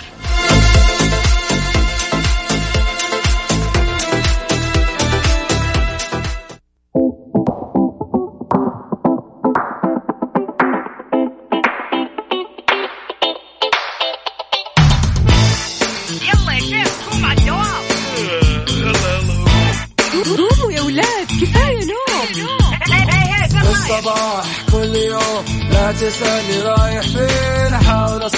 الصباح 23.99 24.65
كل 24.73 24.97
يوم 24.97 25.45
لا 25.71 25.93
تسألني 25.93 26.63
رايح 26.63 27.01
فين 27.03 27.75
أحاول 27.75 28.27
أصحصح 28.27 28.38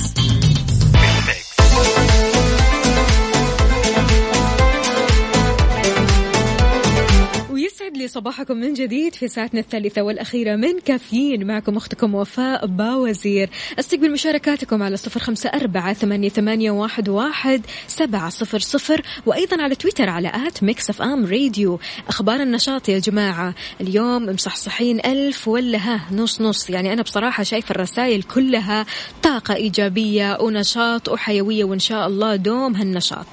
صباحكم 8.11 8.57
من 8.57 8.73
جديد 8.73 9.15
في 9.15 9.27
ساعتنا 9.27 9.59
الثالثة 9.59 10.01
والأخيرة 10.01 10.55
من 10.55 10.79
كافيين. 10.79 11.47
معكم 11.47 11.77
أختكم 11.77 12.15
وفاء 12.15 12.65
باوزير. 12.65 13.49
أستقبل 13.79 14.11
مشاركاتكم 14.11 14.83
على 14.83 14.97
صفر 14.97 15.19
خمسة 15.19 15.49
أربعة 15.49 15.93
ثمانية, 15.93 16.71
واحد, 16.71 17.09
واحد 17.09 17.61
سبعة 17.87 18.29
صفر 18.29 18.59
صفر 18.59 19.01
وأيضا 19.25 19.61
على 19.61 19.75
تويتر 19.75 20.09
على 20.09 20.31
at 20.47 20.63
Mix 20.63 20.89
FM 20.89 21.25
Radio. 21.25 21.79
أخبار 22.07 22.41
النشاط 22.41 22.89
يا 22.89 22.99
جماعة. 22.99 23.55
اليوم 23.81 24.25
مصحصحين 24.25 24.99
ألف 25.05 25.47
ولا 25.47 25.77
ها 25.77 26.01
نص 26.11 26.41
نص. 26.41 26.69
يعني 26.69 26.93
أنا 26.93 27.01
بصراحة 27.01 27.43
شايفة 27.43 27.71
الرسائل 27.71 28.23
كلها 28.23 28.85
طاقة 29.23 29.55
إيجابية 29.55 30.37
ونشاط 30.41 31.09
وحيوية 31.09 31.63
وإن 31.63 31.79
شاء 31.79 32.07
الله 32.07 32.35
دوم 32.35 32.75
هالنشاط. 32.75 33.25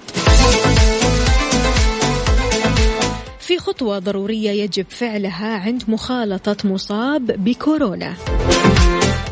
في 3.49 3.59
خطوة 3.59 3.99
ضرورية 3.99 4.51
يجب 4.51 4.87
فعلها 4.89 5.59
عند 5.59 5.83
مخالطة 5.89 6.57
مصاب 6.65 7.45
بكورونا. 7.45 8.15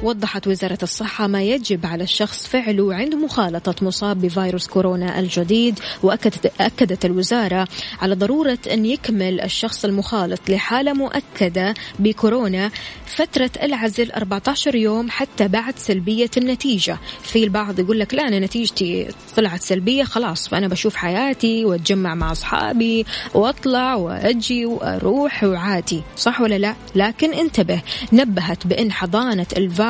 وضحت 0.03 0.47
وزارة 0.47 0.79
الصحة 0.83 1.27
ما 1.27 1.43
يجب 1.43 1.87
على 1.87 2.05
الشخص 2.05 2.47
فعله 2.47 2.95
عند 2.95 3.15
مخالطة 3.15 3.75
مصاب 3.83 4.21
بفيروس 4.21 4.67
كورونا 4.67 5.19
الجديد 5.19 5.79
وأكدت 6.03 6.53
أكدت 6.61 7.05
الوزارة 7.05 7.69
على 8.03 8.15
ضرورة 8.15 8.59
أن 8.73 8.87
يكمل 8.87 9.41
الشخص 9.41 9.85
المخالط 9.85 10.41
لحالة 10.49 10.93
مؤكدة 10.93 11.75
بكورونا 11.99 12.71
فترة 13.07 13.51
العزل 13.63 14.13
14 14.13 14.75
يوم 14.75 15.11
حتى 15.11 15.49
بعد 15.49 15.79
سلبية 15.79 16.31
النتيجة. 16.37 16.99
في 17.23 17.45
البعض 17.45 17.79
يقول 17.79 17.99
لك 18.01 18.15
لا 18.15 18.29
أنا 18.29 18.39
نتيجتي 18.39 19.09
طلعت 19.37 19.61
سلبية 19.63 20.05
خلاص 20.05 20.49
فأنا 20.49 20.69
بشوف 20.69 20.97
حياتي 20.97 21.65
وأتجمع 21.65 22.15
مع 22.15 22.33
أصحابي 22.33 23.07
وأطلع 23.35 23.95
وأجي 23.95 24.67
وأروح 24.67 25.45
وعادي. 25.45 26.03
صح 26.17 26.41
ولا 26.41 26.59
لا؟ 26.59 26.75
لكن 26.95 27.35
انتبه 27.35 27.83
نبهت 28.13 28.67
بأن 28.67 28.93
حضانة 28.93 29.47
الفيروس 29.57 29.86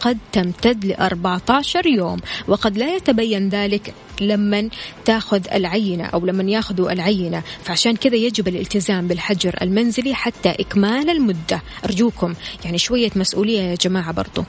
قد 0.00 0.18
تمتد 0.32 0.84
ل 0.84 0.92
14 0.92 1.86
يوم 1.86 2.18
وقد 2.48 2.78
لا 2.78 2.96
يتبين 2.96 3.48
ذلك 3.48 3.94
لمن 4.20 4.68
تاخذ 5.04 5.40
العينة 5.52 6.04
أو 6.04 6.26
لمن 6.26 6.48
ياخذوا 6.48 6.92
العينة. 6.92 7.42
فعشان 7.64 7.96
كذا 7.96 8.16
يجب 8.16 8.48
الالتزام 8.48 9.08
بالحجر 9.08 9.56
المنزلي 9.62 10.14
حتى 10.14 10.48
إكمال 10.48 11.10
المدة. 11.10 11.62
أرجوكم 11.84 12.34
يعني 12.64 12.78
شوية 12.78 13.10
مسؤولية 13.16 13.60
يا 13.60 13.74
جماعة 13.74 14.12
برضو. 14.12 14.44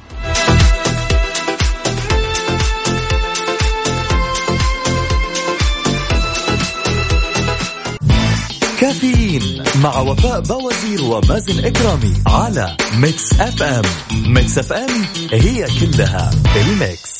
كافيين 8.81 9.63
مع 9.83 9.99
وفاء 9.99 10.39
باوزير 10.39 11.03
ومازن 11.03 11.65
إكرامي 11.65 12.13
على 12.27 12.77
Mix 12.97 13.33
FM 13.39 13.81
Mix 14.11 14.57
FM 14.57 15.05
هي 15.31 15.67
كلها 15.79 16.31
ال 16.55 16.69
Mix 16.69 17.11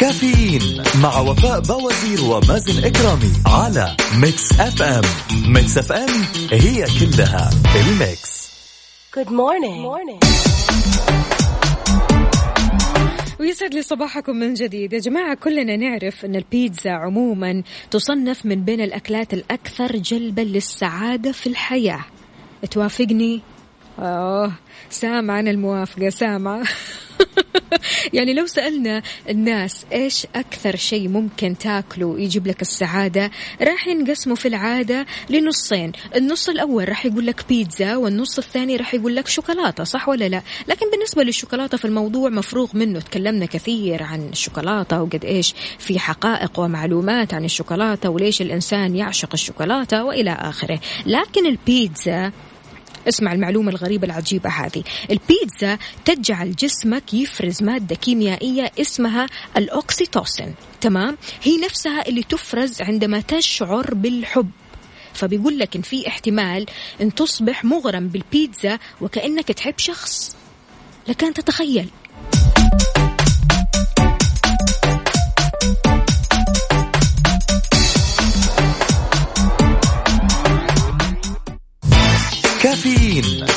كافيين 0.00 0.82
مع 1.02 1.18
وفاء 1.18 1.60
باوزير 1.60 2.24
ومازن 2.24 2.84
إكرامي 2.84 3.32
على 3.46 3.96
Mix 4.14 4.52
FM 4.60 5.02
Mix 5.32 5.78
FM 5.78 6.24
هي 6.52 6.86
كلها 7.00 7.50
ال 7.76 7.92
Mix 7.92 8.42
Good 9.14 9.28
morning. 9.30 9.78
morning. 9.88 11.21
ويسعد 13.42 13.74
لي 13.74 13.82
صباحكم 13.82 14.36
من 14.36 14.54
جديد. 14.54 14.92
يا 14.92 14.98
جماعة 14.98 15.34
كلنا 15.34 15.76
نعرف 15.76 16.24
أن 16.24 16.36
البيتزا 16.36 16.90
عموما 16.90 17.62
تصنف 17.90 18.46
من 18.46 18.64
بين 18.64 18.80
الأكلات 18.80 19.34
الأكثر 19.34 19.96
جلبا 19.96 20.40
للسعادة 20.40 21.32
في 21.32 21.46
الحياة. 21.46 22.04
توافقني؟ 22.70 23.40
آه 23.98 24.52
سامع 24.90 25.40
أنا 25.40 25.50
الموافقة 25.50 26.08
سامع 26.08 26.62
يعني 28.16 28.34
لو 28.34 28.46
سألنا 28.46 29.02
الناس 29.28 29.86
إيش 29.92 30.26
أكثر 30.34 30.76
شيء 30.76 31.08
ممكن 31.08 31.58
تاكله 31.58 32.20
يجيب 32.20 32.46
لك 32.46 32.62
السعادة 32.62 33.30
راح 33.62 33.86
ينقسموا 33.86 34.36
في 34.36 34.48
العادة 34.48 35.06
لنصين. 35.30 35.92
النص 36.16 36.48
الأول 36.48 36.88
راح 36.88 37.06
يقول 37.06 37.26
لك 37.26 37.44
بيتزا 37.48 37.96
والنص 37.96 38.38
الثاني 38.38 38.76
راح 38.76 38.94
يقول 38.94 39.16
لك 39.16 39.28
شوكولاتة 39.28 39.84
صح 39.84 40.08
ولا 40.08 40.28
لا؟ 40.28 40.42
لكن 40.68 40.90
بالنسبة 40.90 41.22
للشوكولاتة 41.22 41.76
في 41.76 41.84
الموضوع 41.84 42.30
مفروغ 42.30 42.70
منه. 42.74 43.00
تكلمنا 43.00 43.46
كثير 43.46 44.02
عن 44.02 44.28
الشوكولاتة 44.28 45.02
وقد 45.02 45.24
إيش 45.24 45.54
في 45.78 45.98
حقائق 45.98 46.60
ومعلومات 46.60 47.34
عن 47.34 47.44
الشوكولاتة 47.44 48.08
وليش 48.10 48.42
الإنسان 48.42 48.96
يعشق 48.96 49.28
الشوكولاتة 49.32 50.04
وإلى 50.04 50.32
آخره. 50.32 50.80
لكن 51.06 51.46
البيتزا 51.46 52.32
اسمع 53.08 53.32
المعلومة 53.32 53.70
الغريبة 53.70 54.06
العجيبة 54.06 54.50
هذه. 54.50 54.82
البيتزا 55.10 55.78
تجعل 56.04 56.56
جسمك 56.56 57.14
يفرز 57.14 57.62
مادة 57.62 57.94
كيميائية 57.94 58.72
اسمها 58.80 59.26
الأوكسيتوسين. 59.56 60.54
تمام؟ 60.80 61.16
هي 61.42 61.56
نفسها 61.56 62.08
اللي 62.08 62.22
تفرز 62.22 62.82
عندما 62.82 63.20
تشعر 63.20 63.94
بالحب. 63.94 64.50
فبيقول 65.14 65.58
لك 65.58 65.76
إن 65.76 65.82
في 65.82 66.08
احتمال 66.08 66.66
إن 67.00 67.14
تصبح 67.14 67.64
مغرم 67.64 68.08
بالبيتزا 68.08 68.78
وكأنك 69.00 69.48
تحب 69.48 69.74
شخص. 69.78 70.36
لكن 71.08 71.34
تتخيل. 71.34 71.88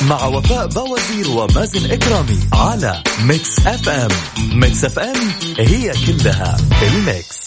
مع 0.08 0.26
وفاء 0.26 0.66
بوازير 0.66 1.30
ومازن 1.30 1.90
إكرامي 1.90 2.38
على 2.52 3.02
Mix 3.24 3.66
FM 3.66 4.10
Mix 4.54 4.84
FM 4.84 5.16
هي 5.58 5.92
كلها 6.06 6.56
ال 6.82 6.94
mix. 6.94 7.44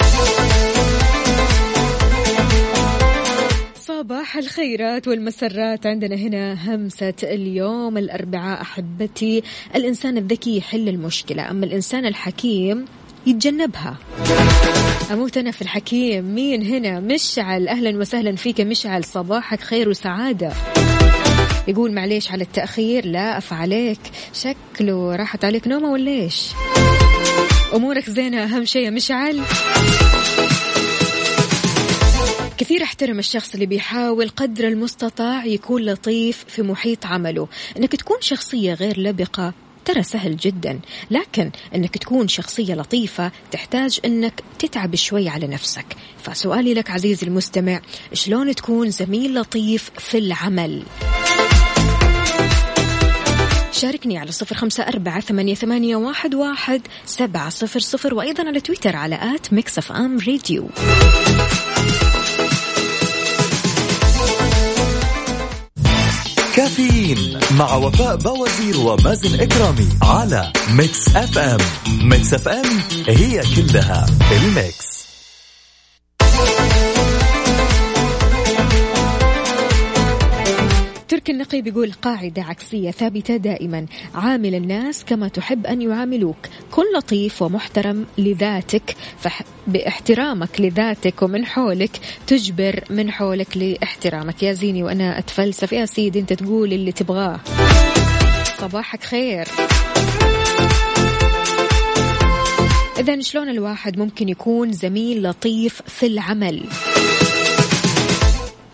صباح 3.88 4.38
الخيرات 4.38 5.08
والمسرات. 5.08 5.86
عندنا 5.86 6.15
هنا 6.15 6.76
همسة 6.76 7.13
اليوم 7.24 7.98
الأربعاء. 7.98 8.62
أحبتي 8.62 9.43
الإنسان 9.76 10.17
الذكي 10.17 10.58
يحل 10.58 10.89
المشكلة. 10.89 11.52
أما 11.52 11.65
الإنسان 11.65 12.06
الحكيم 12.06 12.86
يتجنبها. 13.28 13.98
أموت 15.12 15.38
أنا 15.38 15.52
في 15.52 15.62
الحكيم. 15.62 16.36
مين 16.36 16.63
هنا؟ 16.63 17.00
مشعل. 17.00 17.67
أهلا 17.67 17.98
وسهلا 17.98 18.36
فيك 18.36 18.62
مشعل. 18.62 19.04
صباحك 19.04 19.62
خير 19.62 19.89
وسعادة. 19.89 20.52
يقول 21.69 21.91
معليش 21.91 22.32
على 22.32 22.43
التأخير 22.43 23.05
لا 23.05 23.38
أف 23.38 23.53
عليك. 23.53 23.99
شكله 24.34 25.15
راحت 25.15 25.45
عليك 25.45 25.67
نومة 25.67 25.91
ولا 25.91 26.12
إيش؟ 26.12 26.51
أمورك 27.73 28.10
زينة 28.10 28.43
أهم 28.43 28.65
شيء 28.65 28.86
يا 28.86 28.89
مشعل. 28.89 29.41
كثير 32.58 32.84
احترم 32.84 33.19
الشخص 33.19 33.53
اللي 33.53 33.65
بيحاول 33.65 34.29
قدر 34.29 34.67
المستطاع 34.67 35.45
يكون 35.45 35.82
لطيف 35.82 36.45
في 36.47 36.62
محيط 36.62 37.05
عمله. 37.05 37.47
إنك 37.77 37.95
تكون 37.95 38.17
شخصية 38.21 38.73
غير 38.73 38.99
لبقة 38.99 39.53
ترى 39.86 40.03
سهل 40.03 40.38
جدا. 40.38 40.79
لكن 41.12 41.51
إنك 41.75 41.97
تكون 41.97 42.27
شخصية 42.27 42.73
لطيفة 42.73 43.32
تحتاج 43.51 43.99
إنك 44.05 44.43
تتعب 44.60 44.95
شوي 44.95 45.29
على 45.29 45.47
نفسك. 45.47 45.86
فسؤالي 46.23 46.73
لك 46.73 46.89
عزيزي 46.89 47.27
المستمع 47.27 47.82
شلون 48.13 48.55
تكون 48.55 48.89
زميل 48.89 49.36
لطيف 49.36 49.91
في 49.97 50.17
العمل؟ 50.17 50.84
شاركني 53.80 54.17
على 54.17 54.32
صفر 54.32 54.55
خمسة 54.55 54.84
أربعة 54.84 55.19
ثمانية, 55.19 55.55
واحد, 56.36 56.82
سبعة 57.05 57.49
صفر 57.49 57.80
صفر 57.80 58.13
وأيضا 58.13 58.47
على 58.47 58.59
تويتر 58.59 58.95
على 58.95 59.36
at 59.36 59.53
Mix 59.53 59.78
FM 59.78 60.17
Radio. 60.28 60.70
كافيين 66.55 67.39
مع 67.57 67.75
وفاء 67.75 68.15
بوازير 68.15 68.77
ومازن 68.77 69.39
إكرامي 69.39 69.88
على 70.01 70.53
Mix 70.72 71.15
FM. 71.15 71.57
Mix 72.01 72.34
FM 72.34 72.80
هي 73.07 73.41
كلها 73.55 74.05
الميكس. 74.32 74.99
ترك 81.30 81.36
النقي 81.36 81.61
بيقول 81.61 81.91
قاعدة 81.91 82.43
عكسية 82.43 82.91
ثابتة 82.91 83.38
دائما. 83.38 83.86
عامل 84.15 84.55
الناس 84.55 85.05
كما 85.05 85.27
تحب 85.27 85.65
أن 85.65 85.82
يعاملوك. 85.82 86.38
كن 86.71 86.84
لطيف 86.97 87.41
ومحترم 87.41 88.05
لذاتك 88.17 88.95
باحترامك 89.67 90.61
لذاتك 90.61 91.21
ومن 91.21 91.45
حولك 91.45 91.91
تجبر 92.27 92.84
من 92.89 93.11
حولك 93.11 93.57
لاحترامك. 93.57 94.43
يا 94.43 94.53
زيني 94.53 94.84
وأنا 94.84 95.19
أتفلسف. 95.19 95.73
يا 95.73 95.86
سيدي 95.86 96.19
أنت 96.19 96.34
تقول 96.34 96.73
اللي 96.73 96.91
تبغاه. 96.91 97.39
صباحك 98.59 99.03
خير. 99.03 99.47
إذا 102.99 103.21
شلون 103.21 103.49
الواحد 103.49 103.99
ممكن 103.99 104.30
يكون 104.30 104.73
زميل 104.73 105.23
لطيف 105.23 105.82
في 105.88 106.05
العمل؟ 106.05 106.63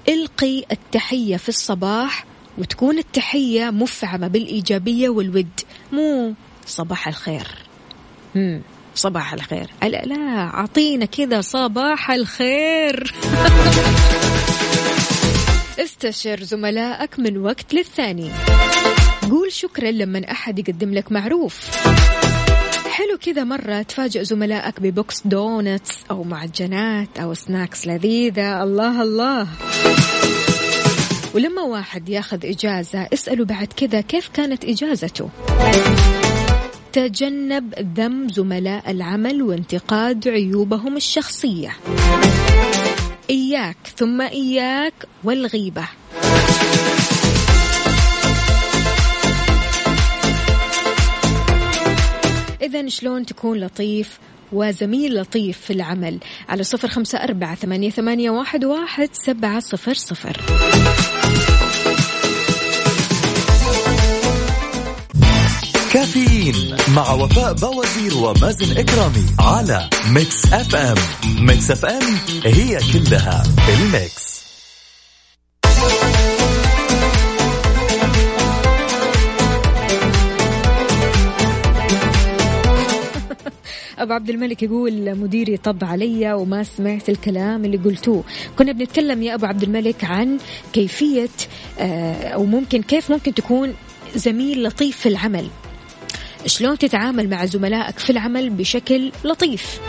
إلقي 0.09 0.63
التحية 0.71 1.37
في 1.37 1.49
الصباح 1.49 2.25
وتكون 2.57 2.97
التحية 2.97 3.69
مفعمة 3.69 4.27
بالإيجابية 4.27 5.09
والود. 5.09 5.59
مو 5.91 6.33
صباح 6.65 7.07
الخير. 7.07 7.47
مم. 8.35 8.61
صباح 8.95 9.33
الخير. 9.33 9.69
لا 9.83 10.05
لا 10.05 10.43
أعطينا 10.53 11.05
كذا 11.05 11.41
صباح 11.41 12.11
الخير. 12.11 13.13
استشر 15.79 16.43
زملائك 16.43 17.19
من 17.19 17.37
وقت 17.37 17.73
للثاني. 17.73 18.31
قول 19.31 19.51
شكرا 19.51 19.91
لما 19.91 20.31
أحد 20.31 20.59
يقدم 20.59 20.93
لك 20.93 21.11
معروف. 21.11 21.69
حلو 22.89 23.17
كذا 23.21 23.43
مرة 23.43 23.81
تفاجئ 23.81 24.23
زملائك 24.23 24.79
ب 24.79 24.90
box 24.90 25.21
donuts 25.25 25.91
أو 26.11 26.23
معجنات 26.23 27.17
أو 27.19 27.33
snacks 27.33 27.87
لذيذة. 27.87 28.63
الله 28.63 29.01
الله. 29.01 29.47
ولما 31.35 31.61
واحد 31.61 32.09
ياخذ 32.09 32.45
إجازة 32.45 33.07
اسأله 33.13 33.45
بعد 33.45 33.67
كذا 33.67 34.01
كيف 34.01 34.29
كانت 34.33 34.65
إجازته. 34.65 35.29
تجنب 36.93 37.73
ذم 37.97 38.29
زملاء 38.29 38.91
العمل 38.91 39.41
وانتقاد 39.41 40.27
عيوبهم 40.27 40.97
الشخصية. 40.97 41.77
إياك 43.29 43.77
ثم 43.97 44.21
إياك 44.21 44.93
والغيبة. 45.23 45.87
إذا 52.61 52.87
شلون 52.87 53.25
تكون 53.25 53.59
لطيف 53.59 54.19
وزميل 54.51 55.15
لطيف 55.21 55.57
في 55.57 55.73
العمل؟ 55.73 56.19
على 56.49 56.63
صفر 56.63 56.87
خمسة 56.87 57.17
أربعة 57.17 57.55
ثمانية, 57.55 57.89
ثمانية 57.89 58.29
واحد, 58.29 58.65
واحد 58.65 59.09
سبعة 59.13 59.59
صفر 59.59 59.93
صفر. 59.93 60.41
كافيين 65.95 66.55
مع 66.95 67.11
وفاء 67.13 67.53
بوازير 67.53 68.17
ومازن 68.17 68.77
إكرامي 68.77 69.25
على 69.39 69.89
Mix 70.13 70.53
FM. 70.53 70.95
Mix 71.45 71.71
FM 71.71 72.15
هي 72.45 72.79
كلها 72.93 73.43
ال 73.69 73.82
mix. 73.82 74.35
أبو 83.99 84.13
عبد 84.13 84.29
الملك 84.29 84.63
يقول 84.63 85.15
مديري 85.15 85.57
طب 85.57 85.83
علي 85.83 86.33
وما 86.33 86.63
سمعت 86.63 87.09
الكلام 87.09 87.65
اللي 87.65 87.77
قلتوه. 87.77 88.23
كنا 88.57 88.71
بنتكلم 88.71 89.23
يا 89.23 89.35
أبو 89.35 89.45
عبد 89.45 89.63
الملك 89.63 90.03
عن 90.03 90.37
كيفية 90.73 91.29
آه، 91.79 92.27
أو 92.27 92.45
ممكن 92.45 92.81
كيف 92.81 93.11
ممكن 93.11 93.33
تكون 93.33 93.73
زميل 94.15 94.63
لطيف 94.63 94.97
في 94.97 95.09
العمل. 95.09 95.47
شلون 96.45 96.77
تتعامل 96.77 97.29
مع 97.29 97.45
زملائك 97.45 97.99
في 97.99 98.09
العمل 98.09 98.49
بشكل 98.49 99.11
لطيف؟ 99.23 99.79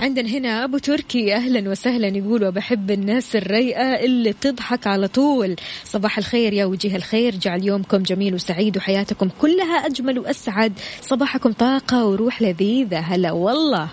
عندنا 0.00 0.28
هنا 0.28 0.64
أبو 0.64 0.78
تركي 0.78 1.34
أهلا 1.34 1.70
وسهلا 1.70 2.08
يقول 2.08 2.44
وبحب 2.44 2.90
الناس 2.90 3.36
الريئة 3.36 4.04
اللي 4.04 4.32
بتضحك 4.32 4.86
على 4.86 5.08
طول. 5.08 5.56
صباح 5.84 6.18
الخير 6.18 6.52
يا 6.52 6.64
وجه 6.64 6.96
الخير 6.96 7.36
جعل 7.36 7.64
يومكم 7.64 7.98
جميل 7.98 8.34
وسعيد 8.34 8.76
وحياتكم 8.76 9.28
كلها 9.40 9.86
أجمل 9.86 10.18
وأسعد. 10.18 10.72
صباحكم 11.02 11.52
طاقة 11.52 12.04
وروح 12.06 12.42
لذيذة. 12.42 12.98
هلا 12.98 13.32
والله. 13.32 13.88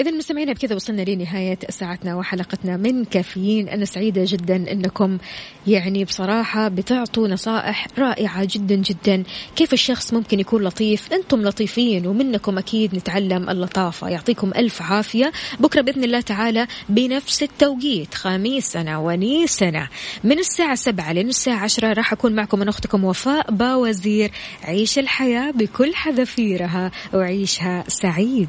إذا 0.00 0.10
مستمعينا 0.10 0.52
بكذا 0.52 0.74
وصلنا 0.74 1.02
لنهاية 1.02 1.58
ساعتنا 1.68 2.14
وحلقتنا 2.16 2.76
من 2.76 3.04
كافيين. 3.04 3.68
أنا 3.68 3.84
سعيدة 3.84 4.24
جدا 4.26 4.72
أنكم 4.72 5.18
يعني 5.66 6.04
بصراحة 6.04 6.68
بتعطوا 6.68 7.28
نصائح 7.28 7.86
رائعة 7.98 8.48
جدا 8.50 8.74
جدا. 8.74 9.22
كيف 9.56 9.72
الشخص 9.72 10.12
ممكن 10.12 10.40
يكون 10.40 10.62
لطيف؟ 10.62 11.12
أنتم 11.12 11.42
لطيفين 11.42 12.06
ومنكم 12.06 12.58
أكيد 12.58 12.94
نتعلم 12.94 13.50
اللطافة. 13.50 14.08
يعطيكم 14.08 14.50
ألف 14.56 14.82
عافية. 14.82 15.32
بكرة 15.60 15.80
بإذن 15.80 16.04
الله 16.04 16.20
تعالى 16.20 16.66
بنفس 16.88 17.42
التوقيت. 17.42 18.14
خميسنا 18.14 18.98
ونيسنا 18.98 19.88
من 20.24 20.38
الساعة 20.38 20.74
سبعة 20.74 21.12
لين 21.12 21.28
الساعة 21.28 21.58
عشرة 21.58 21.92
راح 21.92 22.12
أكون 22.12 22.34
معكم 22.34 22.58
من 22.58 22.68
أختكم 22.68 23.04
وفاء 23.04 23.50
باوزير. 23.50 24.30
عيش 24.64 24.98
الحياة 24.98 25.50
بكل 25.50 25.94
حذافيرها 25.94 26.90
وعيشها 27.14 27.84
سعيد. 27.88 28.48